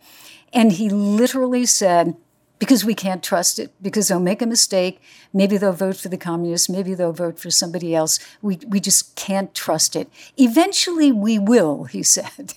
And 0.54 0.74
he 0.74 0.90
literally 0.90 1.66
said, 1.66 2.16
because 2.60 2.86
we 2.86 2.94
can't 2.96 3.22
trust 3.22 3.60
it, 3.60 3.74
because 3.82 4.08
they'll 4.08 4.22
make 4.22 4.42
a 4.42 4.46
mistake. 4.46 5.02
Maybe 5.34 5.58
they'll 5.58 5.74
vote 5.74 5.98
for 5.98 6.08
the 6.08 6.18
communists. 6.18 6.70
Maybe 6.70 6.94
they'll 6.94 7.12
vote 7.12 7.38
for 7.38 7.52
somebody 7.52 7.94
else. 7.94 8.20
We, 8.42 8.58
we 8.66 8.80
just 8.80 9.18
can't 9.18 9.54
trust 9.54 9.98
it. 9.98 10.10
Eventually 10.38 11.12
we 11.12 11.38
will, 11.38 11.86
he 11.86 12.04
said. 12.18 12.54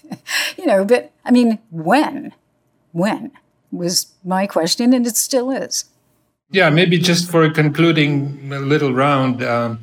you 0.57 0.67
know, 0.67 0.85
but 0.85 1.11
I 1.25 1.33
mean, 1.33 1.59
when? 1.71 2.35
When? 2.93 3.33
Was 3.71 4.07
my 4.25 4.47
question, 4.47 4.93
and 4.93 5.07
it 5.07 5.17
still 5.17 5.51
is. 5.51 5.85
Yeah, 6.51 6.71
maybe 6.71 6.99
just 6.99 7.31
for 7.31 7.43
a 7.43 7.53
concluding 7.53 8.49
little 8.51 8.93
round, 8.93 9.43
um, 9.43 9.81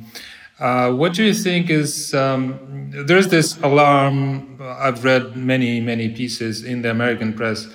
uh, 0.58 0.90
what 0.92 1.12
do 1.12 1.22
you 1.22 1.34
think 1.34 1.68
is 1.68 2.14
um, 2.14 2.90
there's 3.06 3.28
this 3.28 3.58
alarm? 3.60 4.58
I've 4.62 5.04
read 5.04 5.36
many, 5.36 5.80
many 5.80 6.08
pieces 6.08 6.64
in 6.64 6.82
the 6.82 6.90
American 6.90 7.34
press 7.34 7.66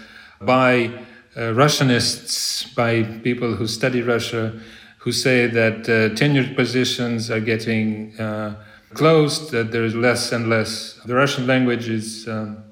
by 0.41 0.86
uh, 1.36 1.54
Russianists, 1.54 2.74
by 2.74 3.04
people 3.04 3.54
who 3.54 3.67
study 3.67 4.02
Russia, 4.02 4.60
who 5.00 5.12
say 5.12 5.45
that 5.45 5.82
uh, 5.82 6.15
tenured 6.15 6.56
positions 6.56 7.30
are 7.30 7.41
getting 7.41 8.19
uh, 8.19 8.56
closed, 8.95 9.52
that 9.52 9.72
there's 9.72 9.93
less 9.93 10.32
and 10.32 10.50
less. 10.50 11.00
The 11.06 11.15
Russian 11.15 11.45
language 11.45 11.89
is. 11.89 12.28
Um, 12.28 12.68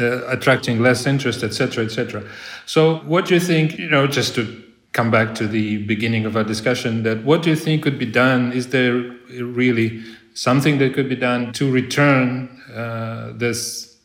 uh, 0.00 0.26
attracting 0.26 0.80
less 0.80 1.06
interest, 1.06 1.42
etc., 1.42 1.84
etc. 1.84 2.22
So, 2.66 2.98
what 3.00 3.26
do 3.26 3.34
you 3.34 3.40
think? 3.40 3.78
You 3.78 3.90
know, 3.90 4.06
just 4.06 4.34
to 4.36 4.64
come 4.92 5.10
back 5.10 5.34
to 5.36 5.46
the 5.46 5.84
beginning 5.84 6.24
of 6.24 6.36
our 6.36 6.44
discussion, 6.44 7.02
that 7.02 7.24
what 7.24 7.42
do 7.42 7.50
you 7.50 7.56
think 7.56 7.82
could 7.82 7.98
be 7.98 8.06
done? 8.06 8.52
Is 8.52 8.68
there 8.68 8.94
really 9.40 10.02
something 10.34 10.78
that 10.78 10.94
could 10.94 11.08
be 11.08 11.16
done 11.16 11.52
to 11.54 11.70
return 11.70 12.48
uh, 12.74 13.32
this, 13.34 13.96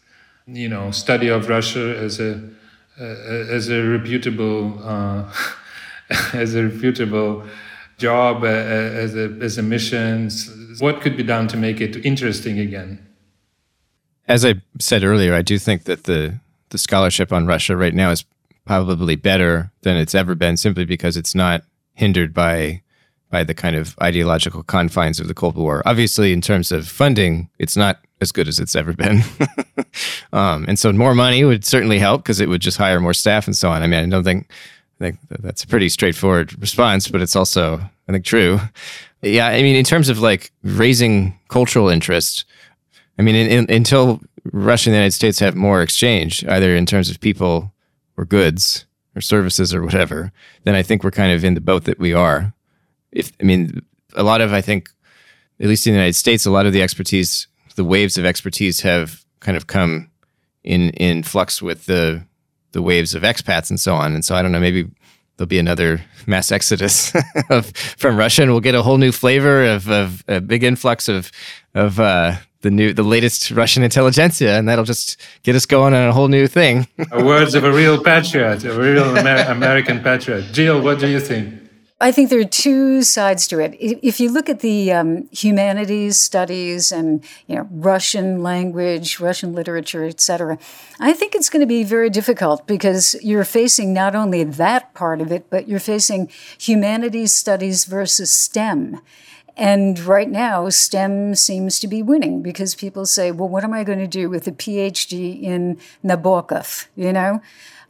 you 0.48 0.68
know, 0.68 0.92
study 0.92 1.28
of 1.28 1.48
Russia 1.48 1.98
as 1.98 2.20
a 2.20 2.42
uh, 3.00 3.04
as 3.04 3.70
a 3.70 3.82
reputable 3.82 4.80
uh, 4.84 5.32
as 6.34 6.56
a 6.56 6.64
reputable 6.64 7.44
job, 7.98 8.44
uh, 8.44 8.48
as 8.48 9.16
a 9.16 9.26
as 9.42 9.58
a 9.58 9.64
mission? 9.64 10.30
What 10.80 11.02
could 11.02 11.16
be 11.16 11.24
done 11.24 11.48
to 11.50 11.58
make 11.58 11.82
it 11.82 12.04
interesting 12.06 12.60
again? 12.60 13.13
As 14.28 14.46
I 14.46 14.56
said 14.80 15.04
earlier, 15.04 15.34
I 15.34 15.42
do 15.42 15.58
think 15.58 15.84
that 15.86 16.04
the 16.04 16.40
the 16.70 16.78
scholarship 16.78 17.32
on 17.32 17.46
Russia 17.46 17.78
right 17.78 17.94
now 17.94 18.10
is 18.12 18.26
probably 18.66 19.16
better 19.16 19.72
than 19.82 19.98
it's 19.98 20.16
ever 20.16 20.34
been, 20.36 20.58
simply 20.58 20.86
because 20.86 21.18
it's 21.18 21.36
not 21.36 21.64
hindered 21.94 22.34
by 22.34 22.82
by 23.30 23.44
the 23.44 23.54
kind 23.54 23.76
of 23.76 23.96
ideological 24.02 24.62
confines 24.62 25.20
of 25.20 25.28
the 25.28 25.34
Cold 25.34 25.56
War. 25.56 25.82
Obviously, 25.86 26.34
in 26.34 26.42
terms 26.42 26.72
of 26.72 26.88
funding, 26.88 27.50
it's 27.58 27.76
not 27.76 28.00
as 28.22 28.32
good 28.32 28.48
as 28.48 28.60
it's 28.60 28.76
ever 28.76 28.94
been. 28.94 29.24
um, 30.34 30.66
and 30.68 30.78
so, 30.78 30.94
more 30.94 31.16
money 31.16 31.44
would 31.44 31.66
certainly 31.66 32.00
help 32.00 32.24
because 32.24 32.40
it 32.40 32.48
would 32.48 32.62
just 32.62 32.78
hire 32.78 33.00
more 33.00 33.14
staff 33.14 33.48
and 33.48 33.58
so 33.58 33.70
on. 33.70 33.82
I 33.82 33.88
mean, 33.88 34.04
I 34.04 34.10
don't 34.10 34.24
think 34.24 34.52
I 35.00 35.06
think 35.06 35.18
that's 35.30 35.64
a 35.64 35.68
pretty 35.68 35.90
straightforward 35.90 36.60
response, 36.62 37.08
but 37.08 37.22
it's 37.22 37.36
also 37.36 37.80
I 38.08 38.12
think 38.12 38.24
true. 38.24 38.60
Yeah, 39.22 39.48
I 39.48 39.62
mean, 39.62 39.76
in 39.76 39.86
terms 39.86 40.10
of 40.10 40.20
like 40.20 40.52
raising 40.64 41.38
cultural 41.48 41.90
interest, 41.90 42.46
I 43.18 43.22
mean, 43.22 43.36
in, 43.36 43.48
in, 43.48 43.72
until 43.72 44.22
Russia 44.52 44.90
and 44.90 44.94
the 44.94 44.98
United 44.98 45.14
States 45.14 45.40
have 45.40 45.56
more 45.56 45.82
exchange, 45.82 46.46
either 46.46 46.76
in 46.76 46.86
terms 46.86 47.10
of 47.10 47.20
people 47.20 47.72
or 48.18 48.26
goods 48.26 48.86
or 49.16 49.22
services 49.22 49.74
or 49.74 49.84
whatever, 49.84 50.32
then 50.64 50.76
I 50.76 50.84
think 50.84 51.04
we're 51.04 51.12
kind 51.12 51.32
of 51.32 51.44
in 51.44 51.54
the 51.54 51.62
boat 51.62 51.86
that 51.86 52.00
we 52.00 52.14
are. 52.14 52.54
If 53.12 53.32
I 53.40 53.44
mean, 53.44 53.82
a 54.16 54.24
lot 54.24 54.42
of 54.42 54.54
I 54.54 54.62
think, 54.62 54.90
at 55.60 55.68
least 55.68 55.86
in 55.86 55.94
the 55.94 55.98
United 55.98 56.16
States, 56.16 56.46
a 56.46 56.52
lot 56.52 56.66
of 56.66 56.74
the 56.74 56.82
expertise, 56.82 57.48
the 57.76 57.84
waves 57.84 58.18
of 58.18 58.26
expertise 58.26 58.82
have 58.82 59.24
kind 59.40 59.56
of 59.56 59.68
come 59.68 60.10
in 60.64 60.90
in 60.92 61.24
flux 61.24 61.62
with 61.62 61.86
the 61.86 62.26
the 62.72 62.82
waves 62.82 63.14
of 63.14 63.22
expats 63.22 63.70
and 63.70 63.80
so 63.80 63.94
on. 63.94 64.14
And 64.14 64.26
so 64.26 64.36
I 64.36 64.42
don't 64.42 64.52
know, 64.52 64.60
maybe 64.60 64.90
there'll 65.38 65.48
be 65.48 65.60
another 65.60 66.02
mass 66.26 66.52
exodus 66.52 67.14
of, 67.50 67.68
from 67.76 68.18
Russia, 68.18 68.44
and 68.44 68.52
we'll 68.52 68.62
get 68.62 68.76
a 68.76 68.82
whole 68.82 68.98
new 68.98 69.12
flavor 69.12 69.64
of, 69.66 69.90
of 69.90 70.24
a 70.28 70.42
big 70.42 70.64
influx 70.64 71.08
of 71.08 71.32
of 71.76 72.00
uh, 72.00 72.36
the 72.64 72.72
new 72.72 72.94
the 72.94 73.04
latest 73.04 73.52
Russian 73.52 73.84
intelligentsia, 73.84 74.58
and 74.58 74.68
that'll 74.68 74.84
just 74.86 75.22
get 75.44 75.56
us 75.56 75.66
going 75.66 75.94
on 75.94 76.08
a 76.08 76.12
whole 76.12 76.28
new 76.28 76.48
thing. 76.48 76.88
Words 77.12 77.54
of 77.54 77.64
a 77.64 77.72
real 77.72 78.04
patriot, 78.12 78.66
a 78.66 78.74
real 78.74 79.16
Amer- 79.18 79.46
American 79.50 80.02
patriot. 80.02 80.52
Jill, 80.52 80.82
what 80.82 81.00
do 81.00 81.08
you 81.08 81.20
think? 81.20 81.64
I 82.02 82.12
think 82.12 82.30
there 82.30 82.40
are 82.40 82.44
two 82.44 83.02
sides 83.02 83.48
to 83.48 83.60
it. 83.60 83.78
If 83.80 84.20
you 84.20 84.30
look 84.30 84.50
at 84.50 84.60
the 84.60 84.92
um, 84.92 85.30
humanities 85.32 86.20
studies 86.20 86.92
and 86.92 87.24
you 87.48 87.56
know 87.56 87.68
Russian 87.72 88.44
language, 88.44 89.22
Russian 89.22 89.54
literature, 89.54 90.04
etc., 90.04 90.58
I 91.00 91.14
think 91.14 91.34
it's 91.34 91.50
going 91.50 91.62
to 91.62 91.68
be 91.68 91.86
very 91.86 92.10
difficult 92.10 92.68
because 92.68 93.16
you're 93.22 93.46
facing 93.46 93.94
not 93.94 94.16
only 94.16 94.44
that 94.44 94.94
part 94.94 95.22
of 95.22 95.32
it, 95.32 95.50
but 95.50 95.70
you're 95.70 95.80
facing 95.80 96.30
humanities 96.58 97.34
studies 97.34 97.86
versus 97.86 98.32
STEM. 98.32 99.00
And 99.56 100.00
right 100.00 100.30
now, 100.30 100.70
STEM 100.70 101.36
seems 101.36 101.80
to 101.80 101.88
be 101.88 102.02
winning 102.02 102.42
because 102.42 102.74
people 102.74 103.06
say, 103.06 103.32
well, 103.32 103.50
what 103.50 103.64
am 103.64 103.74
I 103.74 103.84
going 103.84 104.00
to 104.00 104.08
do 104.08 104.30
with 104.30 104.48
a 104.48 104.52
PhD 104.52 105.42
in 105.42 105.78
Nabokov? 106.04 106.88
You 106.96 107.14
know? 107.14 107.42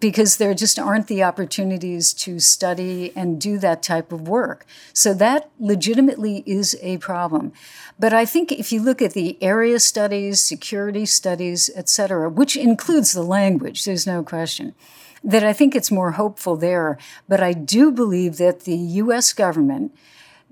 because 0.03 0.35
there 0.35 0.53
just 0.53 0.77
aren't 0.77 1.07
the 1.07 1.23
opportunities 1.23 2.11
to 2.11 2.37
study 2.37 3.13
and 3.15 3.39
do 3.39 3.57
that 3.57 3.81
type 3.81 4.11
of 4.11 4.27
work. 4.27 4.65
So 4.91 5.13
that 5.13 5.49
legitimately 5.61 6.43
is 6.45 6.77
a 6.81 6.97
problem. 6.97 7.53
But 7.97 8.11
I 8.11 8.25
think 8.25 8.51
if 8.51 8.73
you 8.73 8.81
look 8.81 9.01
at 9.01 9.13
the 9.13 9.41
area 9.41 9.79
studies, 9.79 10.41
security 10.41 11.05
studies, 11.05 11.69
et 11.73 11.87
cetera, 11.87 12.29
which 12.29 12.57
includes 12.57 13.13
the 13.13 13.23
language, 13.23 13.85
there's 13.85 14.05
no 14.05 14.23
question, 14.23 14.75
that 15.23 15.45
I 15.45 15.53
think 15.53 15.73
it's 15.73 15.89
more 15.89 16.11
hopeful 16.11 16.57
there. 16.57 16.97
But 17.29 17.41
I 17.41 17.53
do 17.53 17.89
believe 17.89 18.35
that 18.39 18.65
the 18.65 18.75
US 18.75 19.31
government 19.31 19.95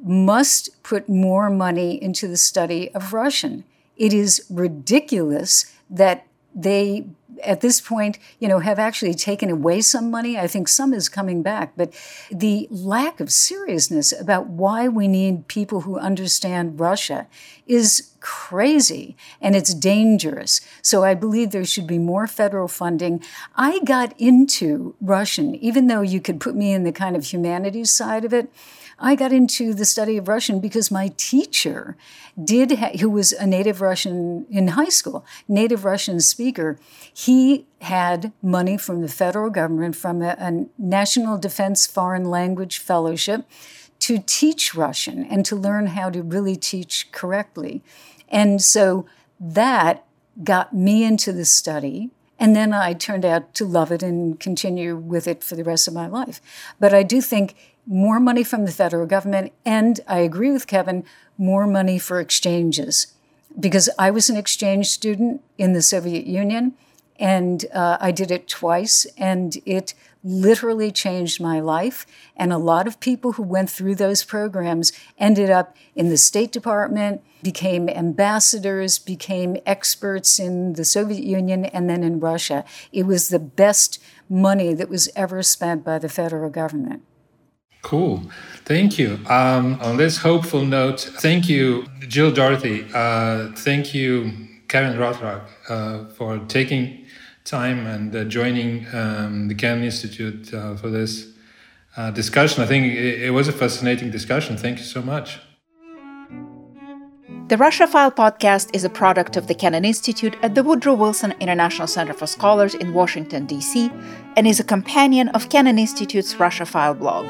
must 0.03 0.81
put 0.83 1.07
more 1.07 1.49
money 1.49 2.01
into 2.01 2.27
the 2.27 2.37
study 2.37 2.93
of 2.93 3.13
Russian. 3.13 3.63
It 3.97 4.13
is 4.13 4.45
ridiculous 4.49 5.71
that 5.89 6.25
they 6.53 7.05
at 7.43 7.61
this 7.61 7.81
point, 7.81 8.19
you 8.39 8.47
know, 8.47 8.59
have 8.59 8.79
actually 8.79 9.13
taken 9.13 9.49
away 9.49 9.81
some 9.81 10.11
money. 10.11 10.37
I 10.37 10.47
think 10.47 10.67
some 10.67 10.93
is 10.93 11.09
coming 11.09 11.41
back, 11.41 11.73
but 11.75 11.93
the 12.31 12.67
lack 12.69 13.19
of 13.19 13.31
seriousness 13.31 14.11
about 14.11 14.47
why 14.47 14.87
we 14.87 15.07
need 15.07 15.47
people 15.47 15.81
who 15.81 15.97
understand 15.97 16.79
Russia 16.79 17.27
is 17.67 18.11
crazy 18.19 19.15
and 19.39 19.55
it's 19.55 19.73
dangerous. 19.73 20.61
So 20.81 21.03
I 21.03 21.13
believe 21.13 21.51
there 21.51 21.65
should 21.65 21.87
be 21.87 21.97
more 21.97 22.27
federal 22.27 22.67
funding. 22.67 23.23
I 23.55 23.79
got 23.79 24.13
into 24.19 24.95
Russian, 25.01 25.55
even 25.55 25.87
though 25.87 26.01
you 26.01 26.21
could 26.21 26.39
put 26.39 26.55
me 26.55 26.71
in 26.73 26.83
the 26.83 26.91
kind 26.91 27.15
of 27.15 27.25
humanities 27.25 27.91
side 27.91 28.25
of 28.25 28.33
it. 28.33 28.51
I 29.01 29.15
got 29.15 29.33
into 29.33 29.73
the 29.73 29.83
study 29.83 30.15
of 30.17 30.27
Russian 30.27 30.59
because 30.59 30.91
my 30.91 31.11
teacher 31.17 31.97
did, 32.41 32.77
ha- 32.77 32.97
who 32.99 33.09
was 33.09 33.31
a 33.33 33.47
native 33.47 33.81
Russian 33.81 34.45
in 34.49 34.69
high 34.69 34.89
school, 34.89 35.25
native 35.47 35.83
Russian 35.83 36.19
speaker, 36.19 36.77
he 37.11 37.65
had 37.81 38.31
money 38.43 38.77
from 38.77 39.01
the 39.01 39.07
federal 39.07 39.49
government 39.49 39.95
from 39.95 40.21
a, 40.21 40.35
a 40.39 40.65
National 40.77 41.39
Defense 41.39 41.87
Foreign 41.87 42.25
Language 42.25 42.77
Fellowship 42.77 43.45
to 43.99 44.19
teach 44.19 44.75
Russian 44.75 45.25
and 45.25 45.45
to 45.47 45.55
learn 45.55 45.87
how 45.87 46.11
to 46.11 46.21
really 46.21 46.55
teach 46.55 47.11
correctly. 47.11 47.83
And 48.29 48.61
so 48.61 49.07
that 49.39 50.05
got 50.43 50.73
me 50.73 51.03
into 51.03 51.33
the 51.33 51.45
study. 51.45 52.11
And 52.39 52.55
then 52.55 52.73
I 52.73 52.93
turned 52.93 53.25
out 53.25 53.53
to 53.55 53.65
love 53.65 53.91
it 53.91 54.01
and 54.01 54.39
continue 54.39 54.95
with 54.95 55.27
it 55.27 55.43
for 55.43 55.55
the 55.55 55.63
rest 55.63 55.87
of 55.87 55.93
my 55.93 56.07
life. 56.07 56.41
But 56.79 56.93
I 56.93 57.03
do 57.03 57.21
think 57.21 57.55
more 57.91 58.21
money 58.21 58.43
from 58.43 58.65
the 58.65 58.71
federal 58.71 59.05
government, 59.05 59.51
and 59.65 59.99
I 60.07 60.19
agree 60.19 60.51
with 60.51 60.65
Kevin, 60.65 61.03
more 61.37 61.67
money 61.67 61.99
for 61.99 62.21
exchanges. 62.21 63.13
Because 63.59 63.89
I 63.99 64.11
was 64.11 64.29
an 64.29 64.37
exchange 64.37 64.87
student 64.87 65.41
in 65.57 65.73
the 65.73 65.81
Soviet 65.81 66.25
Union, 66.25 66.73
and 67.19 67.65
uh, 67.73 67.97
I 67.99 68.11
did 68.11 68.31
it 68.31 68.47
twice, 68.47 69.05
and 69.17 69.57
it 69.65 69.93
literally 70.23 70.89
changed 70.89 71.41
my 71.41 71.59
life. 71.59 72.05
And 72.37 72.53
a 72.53 72.57
lot 72.57 72.87
of 72.87 73.01
people 73.01 73.33
who 73.33 73.43
went 73.43 73.69
through 73.69 73.95
those 73.95 74.23
programs 74.23 74.93
ended 75.17 75.49
up 75.49 75.75
in 75.93 76.07
the 76.07 76.17
State 76.17 76.53
Department, 76.53 77.21
became 77.43 77.89
ambassadors, 77.89 78.99
became 78.99 79.57
experts 79.65 80.39
in 80.39 80.73
the 80.73 80.85
Soviet 80.85 81.25
Union, 81.25 81.65
and 81.65 81.89
then 81.89 82.03
in 82.03 82.21
Russia. 82.21 82.63
It 82.93 83.05
was 83.05 83.27
the 83.27 83.39
best 83.39 84.01
money 84.29 84.73
that 84.73 84.87
was 84.87 85.09
ever 85.13 85.43
spent 85.43 85.83
by 85.83 85.99
the 85.99 86.07
federal 86.07 86.49
government. 86.49 87.03
Cool. 87.81 88.23
Thank 88.65 88.99
you. 88.99 89.19
Um, 89.27 89.79
on 89.81 89.97
this 89.97 90.17
hopeful 90.17 90.63
note, 90.63 91.01
thank 91.19 91.49
you, 91.49 91.85
Jill 92.07 92.31
Dougherty. 92.31 92.85
Uh, 92.93 93.51
thank 93.55 93.93
you, 93.93 94.31
Kevin 94.67 94.97
Rothrock, 94.97 95.41
uh, 95.67 96.05
for 96.13 96.37
taking 96.47 97.05
time 97.43 97.87
and 97.87 98.15
uh, 98.15 98.23
joining 98.25 98.85
um, 98.93 99.47
the 99.47 99.55
Kennan 99.55 99.83
Institute 99.83 100.53
uh, 100.53 100.75
for 100.75 100.89
this 100.89 101.33
uh, 101.97 102.11
discussion. 102.11 102.63
I 102.63 102.67
think 102.67 102.85
it, 102.93 103.23
it 103.23 103.31
was 103.31 103.47
a 103.47 103.53
fascinating 103.53 104.11
discussion. 104.11 104.57
Thank 104.57 104.77
you 104.77 104.85
so 104.85 105.01
much. 105.01 105.39
The 107.47 107.57
Russia 107.57 107.85
File 107.85 108.11
podcast 108.11 108.69
is 108.73 108.85
a 108.85 108.89
product 108.89 109.35
of 109.35 109.47
the 109.47 109.53
Kennan 109.53 109.83
Institute 109.83 110.37
at 110.41 110.55
the 110.55 110.63
Woodrow 110.63 110.93
Wilson 110.93 111.33
International 111.41 111.87
Center 111.87 112.13
for 112.13 112.25
Scholars 112.25 112.75
in 112.75 112.93
Washington, 112.93 113.45
D.C., 113.45 113.91
and 114.37 114.47
is 114.47 114.61
a 114.61 114.63
companion 114.63 115.27
of 115.29 115.49
Kennan 115.49 115.77
Institute's 115.77 116.39
Russia 116.39 116.65
File 116.65 116.93
blog. 116.93 117.25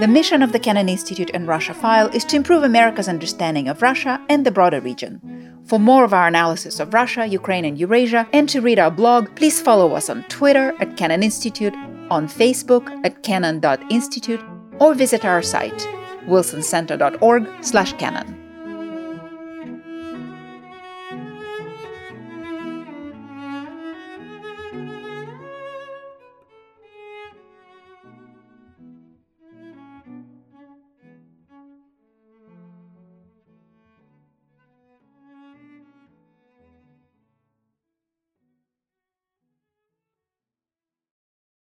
The 0.00 0.08
mission 0.08 0.42
of 0.42 0.52
the 0.52 0.58
Kennan 0.58 0.88
Institute 0.88 1.30
and 1.34 1.46
Russia 1.46 1.74
File 1.74 2.08
is 2.14 2.24
to 2.24 2.36
improve 2.36 2.62
America's 2.62 3.06
understanding 3.06 3.68
of 3.68 3.82
Russia 3.82 4.18
and 4.30 4.46
the 4.46 4.50
broader 4.50 4.80
region. 4.80 5.20
For 5.66 5.78
more 5.78 6.04
of 6.04 6.14
our 6.14 6.26
analysis 6.26 6.80
of 6.80 6.94
Russia, 6.94 7.26
Ukraine, 7.26 7.66
and 7.66 7.78
Eurasia, 7.78 8.26
and 8.32 8.48
to 8.48 8.62
read 8.62 8.78
our 8.78 8.90
blog, 8.90 9.36
please 9.36 9.60
follow 9.60 9.92
us 9.92 10.08
on 10.08 10.22
Twitter 10.30 10.72
at 10.80 10.96
Kennan 10.96 11.22
Institute, 11.22 11.74
on 12.10 12.28
Facebook 12.28 12.88
at 13.04 13.22
kennan.institute, 13.22 14.40
or 14.78 14.94
visit 14.94 15.26
our 15.26 15.42
site, 15.42 15.86
wilsoncenter.org/kennan. 16.26 18.49